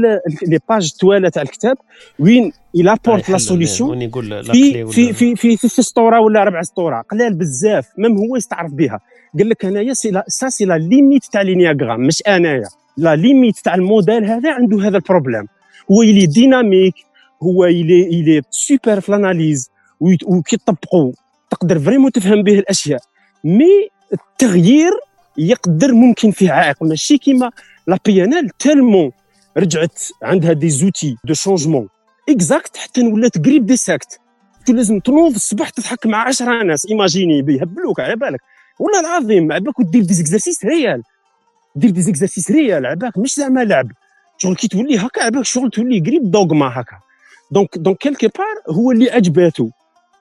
[0.46, 1.76] les pages طواله تاع الكتاب
[2.18, 4.10] وين il apporte la solution
[4.50, 9.00] في في في في في سطوره ولا ربع سطوره قلال بزاف même هو يستعرف بها
[9.38, 12.68] قال لك انايا c'est ça c'est la limite تاع l'ennéagramme مش أنايا.
[12.96, 15.46] la limite تاع الموديل هذا عنده هذا ال problème.
[15.92, 16.94] هو il est dynamique
[17.42, 19.70] هو il est il est super في ال analyse
[20.26, 21.12] وكي تطبقوا
[21.50, 23.00] تقدر vraiment تفهم به الأشياء.
[23.44, 24.90] mais التغيير
[25.38, 26.82] يقدر ممكن فيه عائق.
[26.82, 27.50] ماشي كيما
[27.86, 29.12] la PNL tellement
[29.56, 31.88] رجعت عندها des outils de changement.
[32.28, 34.20] exact حتى ولات قريب des sectes.
[34.68, 36.86] لازم تنوض الصباح تضحك مع 10 ناس.
[36.86, 38.40] imagine بيهبلوك على بالك.
[38.78, 41.02] والله العظيم عباك ودير des exercices réels
[41.76, 43.92] دير des exercices réels عباك مش زعما لعب.
[44.38, 46.98] شغل كي تولي هكا عباك شغل تولي قريب دوغما هكا.
[47.50, 49.68] donc donc quelque part هو اللي عجباتو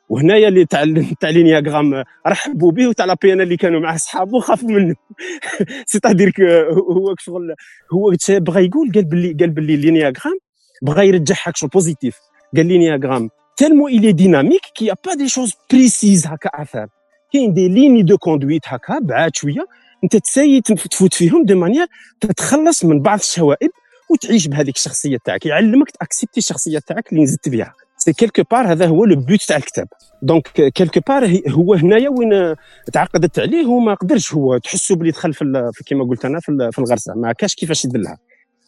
[0.09, 0.85] وهنايا اللي تاع
[1.19, 4.95] تاع l'ennéagramme رحبوا به وتاع la PNL اللي كانوا مع صحابه خافوا منه.
[5.85, 6.33] c'est-à-dire
[6.71, 7.55] هو شغل
[7.93, 10.39] هو بغى يقول قال باللي قال باللي l'ennéagramme
[10.81, 12.15] بغى يرجعها شغل positif
[12.55, 16.87] قال l'ennéagramme tellement il est dynamique qu'y a pas des choses précises هكا اثار
[17.33, 19.65] كاين des lignes de conduite هكا بعاد شوية.
[20.03, 21.87] أنت تساي تفوت فيهم de manière
[22.21, 23.69] تتخلص من بعض الشوائب
[24.11, 25.45] وتعيش بهذيك الشخصية تاعك.
[25.45, 27.73] يعلمك ت accepter الشخصية تاعك اللي نزدت بها.
[28.07, 29.87] c'est quelque part هذا هو le but تاع الكتاب.
[30.21, 32.55] donc quelque part هو هنايا وين
[32.93, 37.13] تعقدت عليه وما قدرش هو تحسوا بلي دخل في كيما قلت أنا في الغرسة.
[37.15, 38.17] ما كاش كيفاش يدلها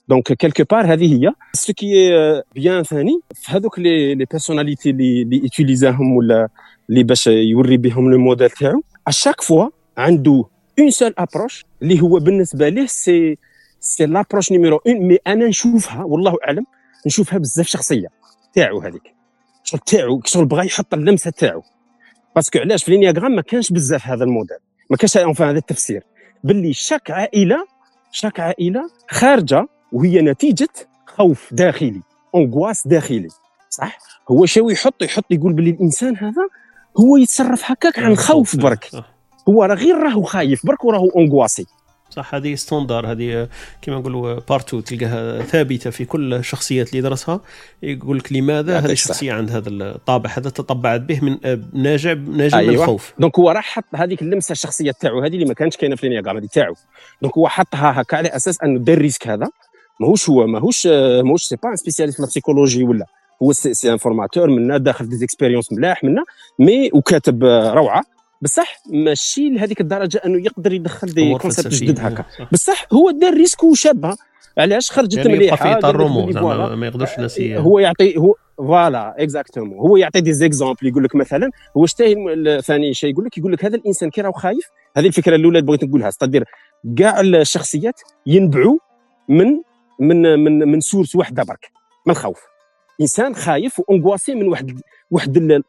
[0.10, 1.32] donc quelque part هذه هي.
[1.53, 2.12] ce qui
[2.55, 6.49] est bien ثاني في هذوك les les personnalités اللي اللي utilisa هم ولا
[6.89, 10.43] اللي باش يوري بهم le modèle تاعو à chaque fois عنده
[10.79, 13.38] une seule approche اللي هو بالنسبة ليه c'est
[13.79, 16.65] c'est l'approche numéro 1 mais أنا نشوفها والله أعلم
[17.06, 18.08] نشوفها بزاف شخصية
[18.54, 19.18] تاعو هذيك.
[19.69, 21.63] شغل تاعو شغل بغى يحط اللمسة تاعو.
[22.36, 24.58] parce que علاش؟ في l'ennéagramme ما كانش بزاف هذا الموديل.
[24.89, 26.03] ما كانش enfin هذا التفسير.
[26.43, 27.58] باللي chaque عائلة
[28.12, 30.67] chaque عائلة خارجة وهي نتيجة
[31.08, 32.01] خوف داخلي
[32.36, 33.27] angoisse داخلي.
[33.69, 33.97] صح؟
[34.32, 36.47] هو شاوي يحط؟ يحط يقول باللي الإنسان هذا
[36.99, 38.89] هو يتصرف هكاك عن خوف برك.
[39.49, 41.65] هو راه غير راهو خايف برك وراهو angoissé
[42.10, 43.48] صح هذه standard هذه
[43.82, 47.41] كما نقولوا partout تلقاها ثابتة في كل الشخصيات اللي درسها.
[47.84, 51.38] يقول لك لماذا هذه الشخصية عند هذا الطابع؟ هذا تطبعت به من
[51.74, 52.74] ناجع ناجع أيوة.
[52.74, 53.13] من الخوف.
[53.19, 56.38] donc هو راح حط هذيك اللمسة الشخصية تاعو هذه اللي ما كانتش كاينة في l'ennéagramme
[56.38, 56.74] هذه تاعو.
[57.21, 59.50] donc هو حطها هكا على أساس أنه دار ال risque هذا.
[60.00, 60.88] ماهوش هو ماهوش
[61.24, 63.06] ماهوش c'est pas spécialiste في ال psychologie ولا.
[63.43, 66.24] هو c'est un formateur منا داخل des expériences ملاح منا
[66.60, 68.04] mais وكاتب روعة.
[68.41, 72.25] بصح ماشي لهذيك الدرجة أنه يقدر يدخل des concepts جدد هكا.
[72.52, 74.17] بصح هو دار risque وشابها
[74.58, 76.08] علاش خرجت يعني مليحه في اطار
[76.75, 81.49] ما يقدرش الناس هو يعطي هو voilà exactement هو يعطي des exemples يقول لك مثلا
[81.78, 82.15] هو شتاهي
[82.62, 85.67] ثاني شيء يقول لك يقول لك هذا الإنسان كي راهو خايف هذه الفكرة الأولى اللي
[85.67, 86.43] بغيت نقولها c'est-à-dire
[86.97, 88.78] كاع الشخصيات ينبعوا
[89.30, 89.62] من
[89.99, 91.71] من من من source واحدة برك
[92.08, 92.39] من الخوف
[93.01, 94.81] إنسان خايف و angoissé من واحد
[95.12, 95.62] واحد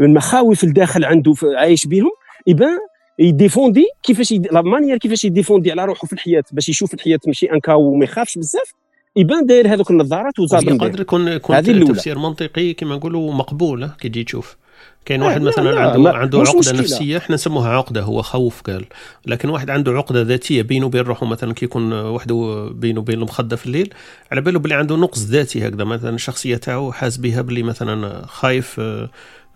[0.00, 2.10] المخاوف الداخل عنده عايش بهم
[2.46, 2.78] يبان
[3.18, 7.18] ي défendre كيفاش la manière كيفاش ي défendre على روحه في الحياة باش يشوف الحياة
[7.26, 8.72] ماشي أنكا وما يخافش بزاف
[9.16, 11.56] يبان داير هذوك النظارات وزاد يقدر يكون يكون
[11.94, 14.56] تفسير منطقي كما نقولوا مقبول كي تجي تشوف.
[15.04, 16.80] كاين واحد مثلا عنده عنده عقدة مشكلة.
[16.80, 18.84] نفسية إحنا نسموها عقدة هو خوف قال
[19.26, 23.56] لكن واحد عنده عقدة ذاتية بينه وبين روحه مثلا كي يكون وحده بينه وبين المخدة
[23.56, 23.94] في الليل
[24.32, 28.80] على باله بلي عنده نقص ذاتي هكذا مثلا الشخصية تاعو حاس بها بلي مثلا خايف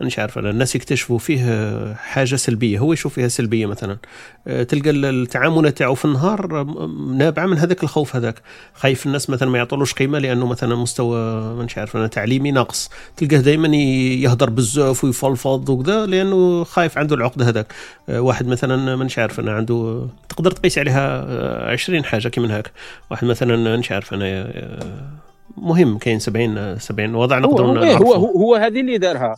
[0.00, 3.96] مانيش عارف أنا الناس يكتشفوا فيه حاجة سلبية هو يشوف فيها سلبية مثلا.
[4.46, 6.62] آه، تلقى التعامل تاعو في النهار
[7.14, 8.42] نابعه من هذاك الخوف هذاك.
[8.74, 12.90] خايف الناس مثلا ما يعطولوش قيمة لأنه مثلا مستوى مانيش عارف أنا تعليمي ناقص.
[13.16, 17.66] تلقاه دائما يهضر بزاف ويفلفض وكذا لأنه خايف عنده العقدة هذاك.
[18.08, 22.70] آه، واحد مثلا مانيش عارف أنا عنده تقدر تقيس عليها 20 حاجة كي من هاك
[23.10, 25.10] واحد مثلا مانيش عارف أنا آه،
[25.56, 29.36] مهم كاين 70 70 وضع نقدر هو هو, هو, هو هذه اللي دارها.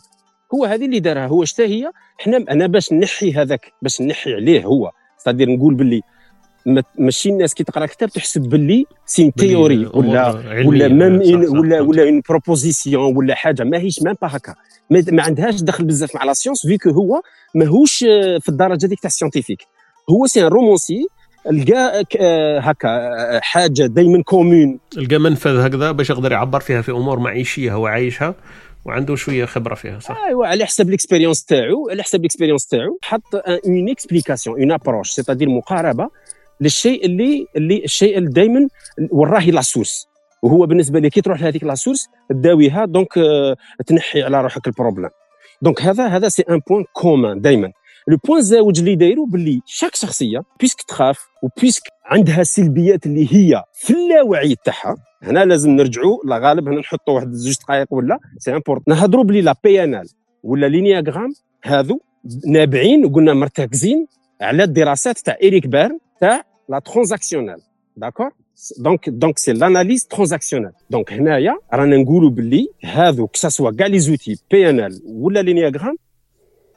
[0.55, 1.27] هو هذه اللي دارها.
[1.27, 4.91] هو شتا هي؟ حنا أنا باش نحي هذاك باش نحي عليه هو.
[5.17, 6.01] صدير نقول باللي
[6.97, 10.29] ماشي الناس كي تقرا كتاب تحسب باللي c'est une théorie ولا
[10.65, 11.21] ولا même
[11.57, 13.63] ولا ولا une proposition ولا حاجة.
[13.63, 14.55] ماهيش même pas هكا.
[14.89, 17.21] ما عندهاش دخل بزاف مع la science vu que هو
[17.55, 17.97] ماهوش
[18.39, 19.61] في الدرجة ديك تاع ال scientifique
[20.09, 21.07] هو c'est un romancier
[21.51, 22.03] لقى
[22.59, 27.87] هكا حاجة دائما comment لقى منفذ هكذا باش يقدر يعبر فيها في أمور معيشية هو
[27.87, 28.35] عايشها.
[28.85, 32.67] وعنده شوية خبرة فيها صح؟ ايوا على حسب ال expérience تاعو على حسب ال expérience
[32.67, 36.09] تاعو حط une explication une approche c'est-à-dire مقاربة
[36.61, 38.67] للشيء اللي اللي الشيء اللي دائما
[39.11, 40.07] وراه la source
[40.43, 43.13] وهو بالنسبة لي كي تروح لهذيك la source تداويها donc
[43.85, 45.09] تنحي على روحك ال problème
[45.61, 47.71] donc هذا هذا c'est un point commun دائما
[48.09, 53.27] le point زاوج اللي دايرو باللي chaque شخصية puisque تخاف و puisque عندها سلبيات اللي
[53.33, 54.95] هي في اللاوعي تاعها.
[55.23, 59.41] هنا لازم نرجعوا لا غالب هنا نحطوا واحد زوج دقائق ولا c'est important نهضروا بلي
[59.41, 60.07] la PNL
[60.43, 61.29] ولا l'ennéagramme
[61.63, 61.99] هذو
[62.47, 64.07] نابعين وقلنا مرتكزين
[64.41, 67.57] على الدراسات تاع إيريك بيرن تاع la transactionnelle
[67.97, 68.29] d'accord
[68.79, 73.87] donc donc c'est l'analyse transactionnelle donc هنايا رانا نقولوا باللي هذو que ce soit كاع
[73.87, 75.95] les outils PNL ولا l'ennéagramme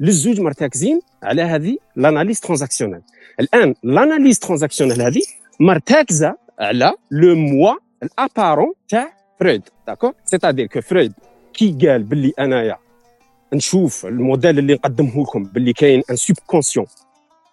[0.02, 3.00] للزوج مرتكزين على هذه l'analyse transactionnelle
[3.40, 5.22] الآن l'analyse transactionnelle هذه
[5.60, 11.12] مرتكزة على le moi ال apparent تاع فرويد d'accord c'est-à-dire que فرويد
[11.54, 12.78] كي قال باللي أنايا
[13.52, 16.86] نشوف الموديل اللي نقدمه لكم باللي كاين un subconscient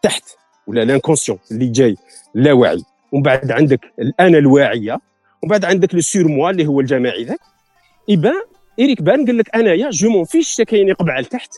[0.01, 0.23] تحت
[0.67, 1.95] ولا l'inconscient اللي جاي
[2.33, 2.83] لا وعي.
[3.11, 4.99] ومن بعد عندك الانا الواعية
[5.43, 7.39] ومن بعد عندك le surmoi اللي هو الجماعي ذاك.
[8.07, 8.41] يبان
[8.79, 11.49] إيريك بيرن قال لك أنايا je m'en fiche كاين يقبع لتحت.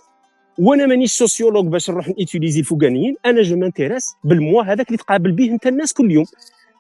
[0.60, 4.98] وأنا مانيش sociologue باش نروح n utiliser الفوقانيين أنا je m'intéresse بال moi هذاك اللي
[4.98, 6.26] تقابل به أنت الناس كل يوم.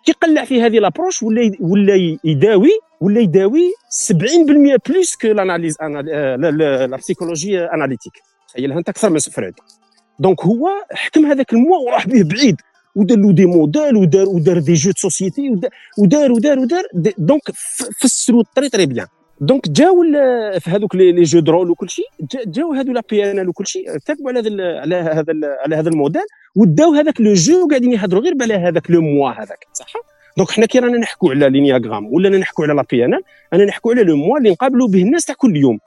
[0.05, 3.73] كيقلع في هذه l'approche ولا ولا يداوي ولا يداوي
[4.07, 8.13] 70% plus que l'analyse la psychologie analytique
[8.47, 9.53] تخيلها أنت أكثر من فرويد
[10.19, 12.55] donc هو حكم هذاك ال moi وراح به بعيد.
[12.95, 15.49] ودار له des modèles ودار ودار des jeux société
[15.97, 16.83] ودار ودار ودار
[17.17, 17.41] donc
[17.99, 19.07] فسروا très bien
[19.41, 20.03] donc جاو
[20.59, 22.05] في هذوك les jeux de rôle وكل شيء
[22.45, 25.33] جاو هذو la PNL وكل شيء ارتكبوا على هذا على هذا
[25.65, 26.21] على هذا الموديل
[26.55, 29.93] وداو هذاك le jeu وقاعدين يهضروا غير على هذاك le moi هذاك صح؟
[30.37, 33.23] donc حنا كي رانا نحكوا على l'ennéagramme ولا نحكوا على la PNL
[33.53, 35.79] أنا نحكوا على le moi اللي نقابلوا به الناس تاع كل يوم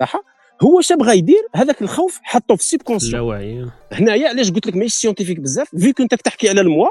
[0.00, 0.16] صح؟
[0.62, 4.76] هو اش بغى يدير هذاك الخوف حطه في ال subconscient اللاوعي هنايا علاش قلت لك
[4.76, 6.88] ماشي scientifique بزاف vu que انت تحكي على ال moi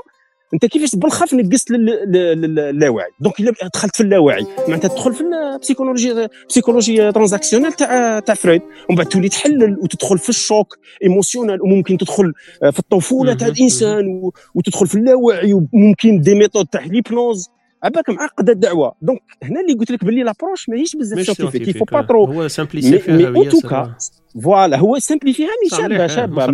[0.53, 6.27] انت كيفاش بالخف نقصت للاواعي donc الا دخلت في اللاواعي معناتها تدخل في ال psychologie
[6.49, 11.97] psychologie transactionnelle تاع تاع فرويد ومن بعد تولي تحلل وتدخل في ال choc émotionnel وممكن
[11.97, 12.33] تدخل
[12.71, 17.49] في الطفولة تاع الإنسان وتدخل في اللاواعي وممكن des méthodes تاع l'hypnose
[17.83, 18.95] عباك معقده الدعوة.
[19.01, 22.47] donc هنا اللي قلت لك باللي l'approche ماهيش بزاف scientifique il faut pas trop هو
[22.47, 23.95] simplifié ها mais en tout cas
[24.43, 25.31] voilà هو mais
[25.69, 26.45] شابه شابه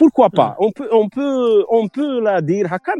[0.00, 1.20] pourquoi pas un peu un peu
[1.72, 2.92] un peu لا دير هكا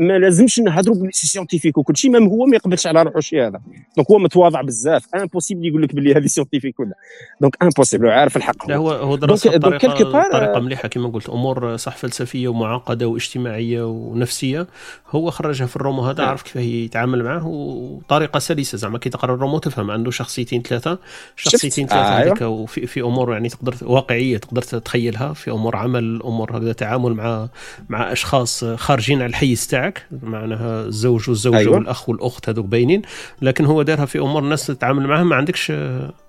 [0.00, 3.46] ما لازمش نهضروا باللي c'est scientifique وكل شيء même هو ما يقبلش على روحه الشيء
[3.46, 3.60] هذا
[3.96, 6.94] donc هو متواضع بزاف impossible يقول لك باللي هذه scientifique ولا
[7.40, 12.48] donc impossible عارف الحق هو هو درس بطريقه بطريقة مليحة كما قلت أمور صح فلسفية
[12.48, 14.66] ومعقدة واجتماعية ونفسية.
[15.10, 19.58] هو خرجها في الرومو هذا عرف كيف يتعامل معه؟ وطريقة سلسة زعما كي تقرأ الرومو
[19.58, 20.98] تفهم عنده شخصيتين ثلاثة.
[21.36, 26.20] شخصيتين ثلاثة آه هذيك وفي في أمور يعني تقدر واقعية تقدر تتخيلها في أمور عمل
[26.24, 27.48] أمور هكذا تعامل مع
[27.88, 31.74] مع أشخاص خارجين على الحيز تاعك معناها الزوج والزوجة أيوة.
[31.74, 33.02] والأخ والأخت هذوك باينين
[33.42, 35.72] لكن هو دارها في أمور الناس تتعامل معها ما عندكش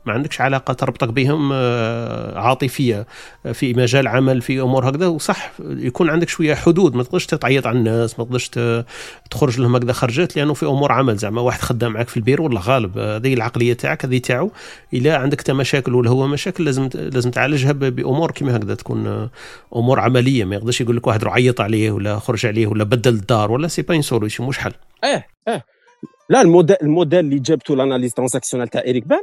[0.06, 3.06] ما عندكش علاقة تربطك بهم آه، عاطفية
[3.54, 7.78] في مجال عمل في أمور هكذا وصح يكون عندك شوية حدود ما تقدرش تعيط على
[7.78, 8.52] الناس ما تقدرش
[9.32, 12.60] تخرج لهم هكذا خرجات لأنه في أمور عمل زعما واحد خدام معك في البير ولا
[12.64, 14.52] غالب هذه العقلية تاعك هذه تاعو
[14.94, 19.30] إلا عندك انت مشاكل ولا هو مشاكل لازم لازم تعالجها بأمور كيما هكذا تكون
[19.76, 20.46] أمور عملية.
[20.46, 23.68] ما يقدرش يقول لك واحد روح عيط عليه ولا خرج عليه ولا بدل الدار ولا
[23.68, 24.74] c'est pas solution مش حل.
[25.04, 25.64] آه آه
[26.30, 29.20] لا ال modèle ال modèle اللي جابته l'analyse transactionnelle تاع إيريك بيرن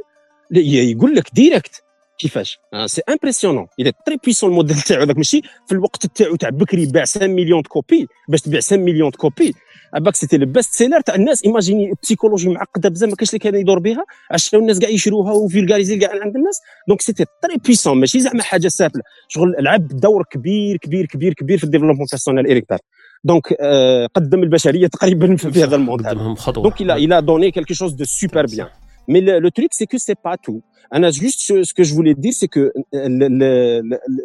[0.51, 1.83] يقول لك direct
[2.17, 5.01] كيفاش؟ c'est impressionnant il est très puissant ال modèle تاعو.
[5.01, 9.11] هذاك ماشي في الوقت تاعو تاع بكري باع 5 مليون copies باش تبيع 5 مليون
[9.11, 9.53] copies
[9.93, 13.09] parce que c'était le best-seller تاع الناس imaginez psychologie معقدة بزاف.
[13.09, 14.05] ما كاينش اللي كان يدور بها.
[14.31, 16.59] عشان الناس كاع يشروها و vulgarisée كاع عند الناس.
[16.87, 21.57] donc c'était très puissant ماشي زعما حاجة سهله شغل لعب دور كبير كبير كبير كبير
[21.57, 22.79] في ال développement personnel إيريك بيرن.
[23.23, 26.13] donc آه قدم البشرية تقريبا في هذا الموضوع.
[26.47, 28.67] donc il a il a donné quelque chose de super bien
[29.07, 30.61] Mais le, le truc, c'est que c'est pas tout.
[30.93, 32.71] أنا juste ce que je voulais dire c'est que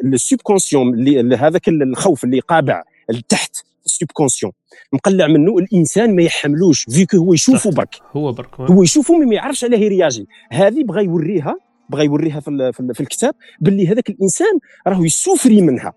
[0.03, 3.57] le subconscient هذاك الخوف اللي قابع لتحت
[3.87, 4.53] ال subconscient
[4.93, 7.95] مقلع منه الإنسان ما يحملوش فيكو هو يشوفه برك.
[8.17, 8.61] هو برك.
[8.61, 10.27] هو يشوفه ما يعرفش عليه يرياجي.
[10.53, 11.57] هذه بغى يوريها
[11.91, 15.93] بغى يوريها في, في الكتاب باللي هذاك الإنسان راهو ي souffrir منها.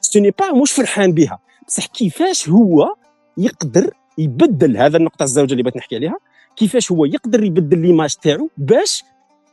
[0.00, 1.38] ce n'est pas مش فرحان بها.
[1.66, 2.94] بصح كيفاش هو
[3.38, 6.16] يقدر يبدل هذا النقطة الزوجة اللي بغيت نحكي عليها؟
[6.56, 9.04] كيفاش هو يقدر يبدل l'image تاعو باش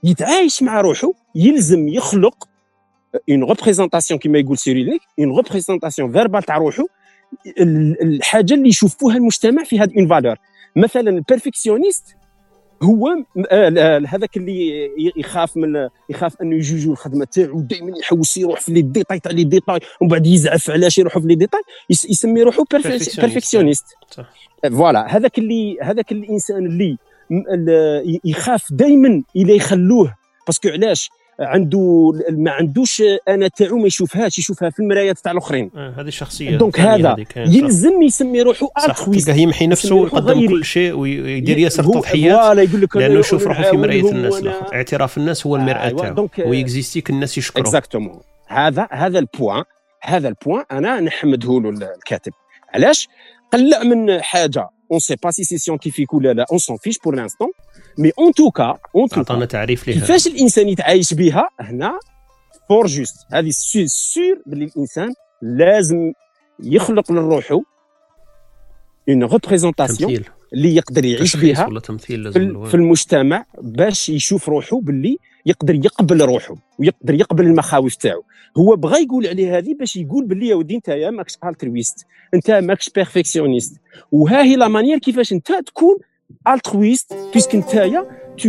[0.04, 2.48] يتعايش مع روحه يلزم يخلق
[3.30, 6.84] une représentation كما يقول سيريلنيك une représentation verbale تاع روحه
[8.02, 10.36] الحاجة اللي يشوفوها المجتمع في هذه une valeur
[10.76, 12.16] مثلا ال perfectionniste
[12.84, 13.08] هو
[13.52, 18.82] آه، هذاك اللي يخاف من يخاف أنه يجوجو الخدمة تاعو دائما يحوس يروح في les
[18.82, 23.86] détails تاع les détails ومن بعد يزعف علاش يروح في les détails يسمي روحه perfectionniste
[24.64, 26.98] voilà هذاك اللي هذاك الإنسان اللي
[28.26, 30.16] يخاف دائما إلى يخلوه.
[30.48, 31.10] parce que علاش؟
[31.42, 35.72] عنده ما عندوش أنا تاعو ما يشوفهاش يشوفها في المرايات تاع الأخرين.
[35.76, 40.94] آه هذه الشخصيه donc هذا يلزم يسمي روحه altruiste تلقاه يمحي نفسه ويقدم كل شيء
[40.94, 42.58] ويدير ياسر تضحيات
[42.96, 46.30] لأنه يشوف روحه في مراية الناس الآخر اعتراف الناس هو المرأة تاعو.
[46.46, 49.64] ويكزيستيك الناس يشكروه exactement هذا هذا ال point
[50.02, 52.32] هذا ال point أنا نحمده له الكاتب.
[52.74, 53.08] علاش؟
[53.54, 54.70] قلع من حاجة.
[54.92, 57.48] on sait pas si c'est scientifique ولا لا on s'en fiche pour l'instant
[57.98, 62.00] mais en tout cas en tout cas عطانا تعريف ليها كيفاش الانسان يتعايش بها هنا
[62.70, 63.50] faut juste هذه
[63.86, 66.14] sûr باللي الانسان لازم
[66.64, 67.62] يخلق لروحه
[69.10, 70.24] une représentation
[70.54, 76.22] اللي يقدر يعيش بها ولا تمثيل لازم في المجتمع باش يشوف روحه باللي يقدر يقبل
[76.22, 78.24] روحه ويقدر يقبل المخاوف تاعو.
[78.58, 82.90] هو بغى يقول عليه هذه باش يقول باللي يا ودي انت ماكش altruiste انت ماكش
[82.90, 83.78] perfectionniste
[84.12, 85.98] وها هي la manière كيفاش انت تكون
[86.48, 87.72] altruiste puisque انت
[88.42, 88.48] tu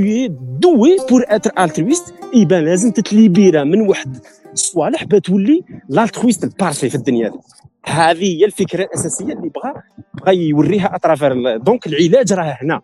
[0.61, 4.17] dois pour être altruiste يبان لازم تت libérer من واحد
[4.53, 7.39] الصوالح بتولي l'altruiste ال parfait في الدنيا دي
[7.87, 9.73] هذه هي الفكرة الأساسية اللي بغى
[10.15, 12.81] بغى يوريها à travers donc العلاج راه هنا.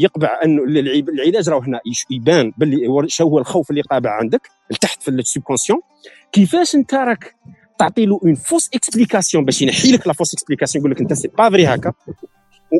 [0.00, 1.80] يقبع انه العلاج راه هنا
[2.10, 5.80] يبان باللي شو هو الخوف اللي قابع عندك لتحت في ال subconscient
[6.32, 7.36] كيفاش أنت راك
[7.78, 11.28] تعطي له une fausse explication باش ينحي لك la fausse explication يقول لك أنت c'est
[11.28, 11.92] pas vrai هكا.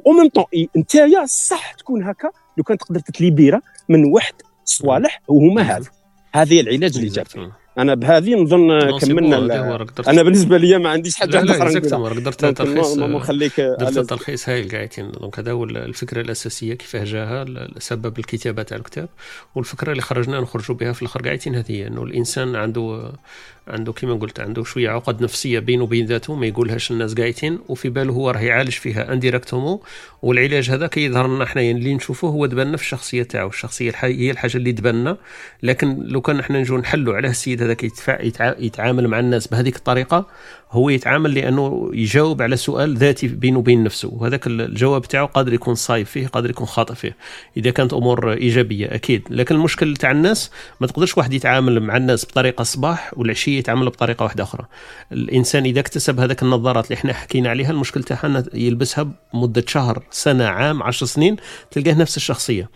[0.06, 0.44] و même temps
[0.76, 0.92] أنت
[1.26, 5.90] صح تكون هكا لو كان تقدر تت libérer من واحد صوالح وهما هذا.
[6.34, 7.26] هذه العلاج اللي جاب
[7.78, 12.98] أنا بهذه نظن كملنا أنا بالنسبة لي ما عنديش حاجة لا لا exactement درت تلخيص
[12.98, 17.44] نخليك درت تلخيص هايل قاعدين donc هذا هو الفكرة الأساسية كيفاه جاها
[17.78, 19.08] سبب الكتابة تاع الكتاب
[19.54, 23.12] والفكرة اللي خرجنا نخرجوا بها في الآخر قاعدين هذه إنه الإنسان عنده
[23.68, 27.88] عنده كما قلت عنده شوية عقد نفسية بينه وبين ذاته ما يقولهاش الناس قاعدين وفي
[27.88, 29.78] باله هو راه يعالج فيها indirectement
[30.22, 34.56] والعلاج هذا كيظهر لنا حنايا اللي نشوفوه هو تبان في الشخصية تاعو الشخصية هي الحاجة
[34.56, 35.16] اللي تبان
[35.62, 37.84] لكن لو كان إحنا نجو نحلوا على السيد هذاك
[38.40, 40.26] يتعامل مع الناس بهذيك الطريقة
[40.70, 44.08] هو يتعامل لأنه يجاوب على سؤال ذاتي بينه وبين نفسه.
[44.12, 47.16] وهذاك الجواب تاعو قادر يكون صايب فيه قادر يكون خاطئ فيه.
[47.56, 49.22] إذا كانت أمور إيجابية أكيد.
[49.30, 50.50] لكن المشكل تاع الناس
[50.80, 54.66] ما تقدرش واحد يتعامل مع الناس بطريقة الصباح والعشية يتعامل بطريقة واحدة أخرى.
[55.12, 60.44] الإنسان إذا اكتسب هذاك النظارات اللي إحنا حكينا عليها المشكل تاعها يلبسها مده شهر سنة
[60.44, 61.36] عام عشر سنين
[61.70, 62.68] تلقاه نفس الشخصية.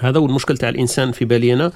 [0.00, 1.72] هذا هو المشكل تاع الإنسان في بالي أنا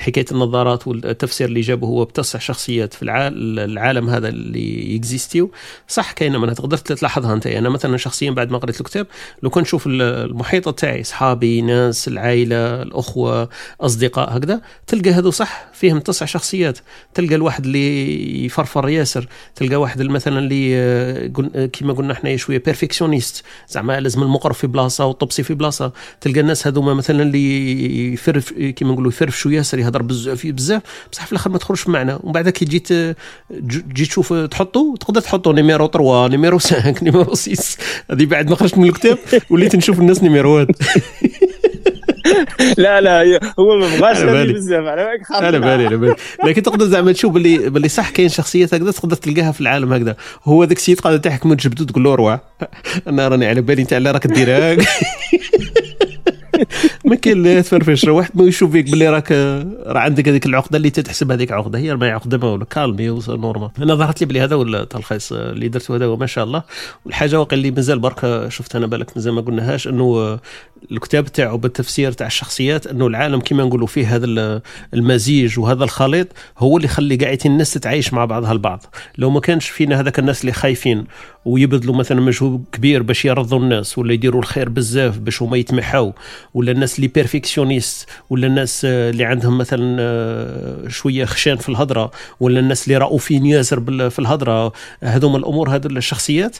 [0.00, 5.50] حكاية النظارات والتفسير اللي جابه هو بتسع شخصيات في العالم هذا اللي يكزيستيو.
[5.88, 7.46] صح كاينة منها تقدر تلاحظها أنت.
[7.46, 9.06] أنا مثلا شخصيا بعد ما قريت الكتاب
[9.42, 13.48] لو كنت نشوف المحيط تاعي اصحابي ناس العائلة الأخوة
[13.80, 16.78] أصدقاء هكذا تلقى هذو صح فيهم تسع شخصيات.
[17.14, 21.28] تلقى الواحد اللي يفرفر ياسر تلقى واحد مثلا اللي
[21.72, 25.92] كما قلنا إحنا شوية بيرفكسيونيست زعما لازم المقرف في بلاصة والطبسي في بلاصة.
[26.20, 27.53] تلقى الناس هذوما مثلا اللي
[28.12, 30.82] يفرف كيما نقولوا يفرفشوا ياسر يهضر بزاف بزاف.
[31.12, 35.52] بصح في الآخر ما تخرجش معنا ومن بعد كي جيت تجي تشوف تحطوا تقدر تحطوا
[35.52, 39.18] numéro 3 numéro 5 numéro 6 هذه بعد ما خرجت من الكتاب
[39.50, 40.68] وليت نشوف الناس numéro ات.
[42.78, 46.14] لا لا هو ما بغاش بزاف على بالك على بالي على بالي.
[46.46, 50.16] لكن تقدر زعما تشوف باللي باللي صح كاين شخصيات هكذا تقدر تلقاها في العالم هكذا.
[50.44, 52.40] هو ذاك السيد قاعد تحكم تجبدو تقول له روح
[53.08, 54.78] أنا راني على بالي أنت على راك دير
[57.04, 59.32] ما كاين لا تفرفش واحد ما يشوف فيك باللي راك
[59.86, 63.39] راه عندك هذيك العقدة اللي تتحسب هذيك عقده هي ما عقدة ما ولا calme et
[63.39, 66.62] normal أنا ظهرت لي بلي هذا هو التلخيص اللي درته هذا هو ما شاء الله.
[67.04, 70.38] والحاجة واقع اللي مازال برك شفت أنا بالك مازال ما قلناهاش أنه
[70.90, 74.60] الكتاب تاعو بالتفسير تاع الشخصيات أنه العالم كما نقولوا فيه هذا
[74.94, 76.28] المزيج وهذا الخليط
[76.58, 78.84] هو اللي يخلي قاعدين الناس تتعايش مع بعضها البعض.
[79.18, 81.04] لو ما كانش فينا هذاك الناس اللي خايفين
[81.44, 86.12] ويبذلوا مثلا مجهود كبير باش يرضوا الناس ولا يديروا الخير بزاف باش هما يتمحوا
[86.54, 92.60] ولا الناس اللي perfectionnistes ولا الناس اللي عندهم مثلا آه، شوية خشان في الهضرة ولا
[92.60, 94.72] الناس اللي رؤوفين ياسر في الهضرة
[95.02, 96.56] هذوما الأمور هذو الشخصيات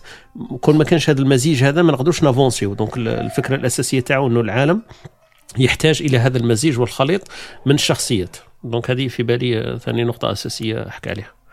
[0.60, 2.74] كون ما كانش هذا المزيج هذا ما نقدروش n avanciو.
[2.74, 4.82] donc الفكرة الأساسية تاعو إنه العالم
[5.58, 7.28] يحتاج إلى هذا المزيج والخليط
[7.66, 8.36] من الشخصيات.
[8.64, 11.43] donc هذه في بالي ثاني نقطة أساسية أحكي عليها.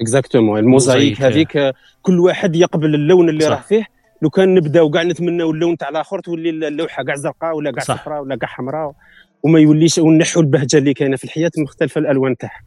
[0.00, 3.86] exactement ال mosaïque هذيك كل واحد يقبل اللون اللي راح فيه.
[4.22, 8.22] لو كان نبداو كاع نتمناو اللون تاع الآخر تولي اللوحة كاع زرقاء ولا كاع صفراء
[8.22, 8.92] ولا كاع حمراء
[9.42, 12.60] وما يوليش ونحوا البهجة اللي كاينة في الحياة مختلفة الألوان تاعها.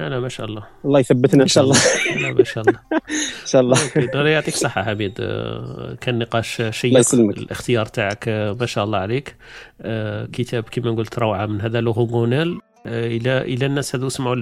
[0.00, 0.66] أنا ما شاء الله.
[0.84, 1.76] الله يثبتنا إن شاء الله.
[2.22, 2.78] لا ما شاء الله.
[3.42, 3.78] إن شاء الله.
[3.96, 5.12] الله يعطيك الصحه حميد.
[5.20, 7.14] آه، كان نقاش شيق.
[7.14, 9.36] الاختيار تاعك آه، ما شاء الله عليك.
[9.80, 14.34] آه، كتاب كما قلت روعة من هذا l'original إلى إلى الناس هذو سمعوا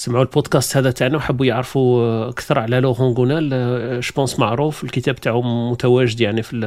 [0.00, 6.42] سمعوا البودكاست هذا تاعنا وحبوا يعرفوا أكثر على l'original بونس معروف الكتاب تاعو متواجد يعني
[6.42, 6.60] في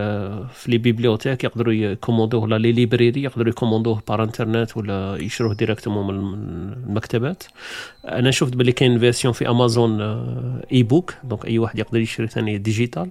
[0.53, 1.43] في les bibliothèques.
[1.43, 6.13] يقدروا يكوموندوه ولا لي ليبريري يقدروا يكوموندوه بار انترنت ولا يشروه directement من
[6.89, 7.43] المكتبات.
[8.05, 10.01] أنا شفت باللي كاين version في امازون
[10.71, 13.09] e-book donc أي واحد يقدر يشري ثاني digital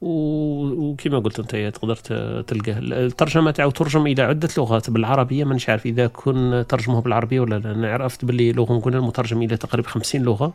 [0.00, 1.96] وكما قلت أنت تقدر
[2.42, 2.78] تلقاه.
[2.78, 4.90] الترجمة تاعو ترجم إلى عدة لغات.
[4.90, 7.72] بالعربية مانيش عارف إذا كن ترجموه بالعربية ولا لا.
[7.72, 10.52] أنا عرفت باللي l'original مترجم إلى تقريبا 50 لغة.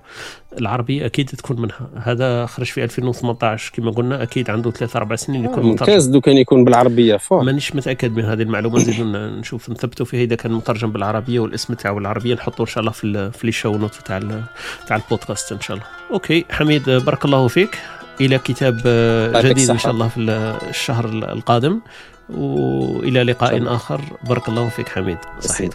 [0.59, 1.89] العربية أكيد تكون منها.
[1.95, 6.07] هذا خرج في 2018 كما قلنا أكيد عنده ثلاث أربع سنين يكون ممتاز.
[6.07, 7.43] دو كان يكون بالعربية فوق.
[7.43, 8.75] مانيش متأكد من هذه المعلومة.
[8.75, 9.69] نزيد نشوف.
[9.69, 12.35] نثبتوا فيه إذا كان مترجم بالعربية والاسم تاعو بالعربية.
[12.35, 14.19] نحطه إن شاء الله في في les show notes تاع
[14.87, 15.87] تاع البودكاست إن شاء الله.
[16.11, 17.79] okay حميد بارك الله فيك.
[18.21, 18.77] إلى كتاب
[19.45, 20.19] جديد إن شاء الله في
[20.69, 21.79] الشهر القادم.
[22.29, 24.01] والى لقاء آخر.
[24.23, 25.17] بارك الله فيك حميد.
[25.39, 25.69] صحيح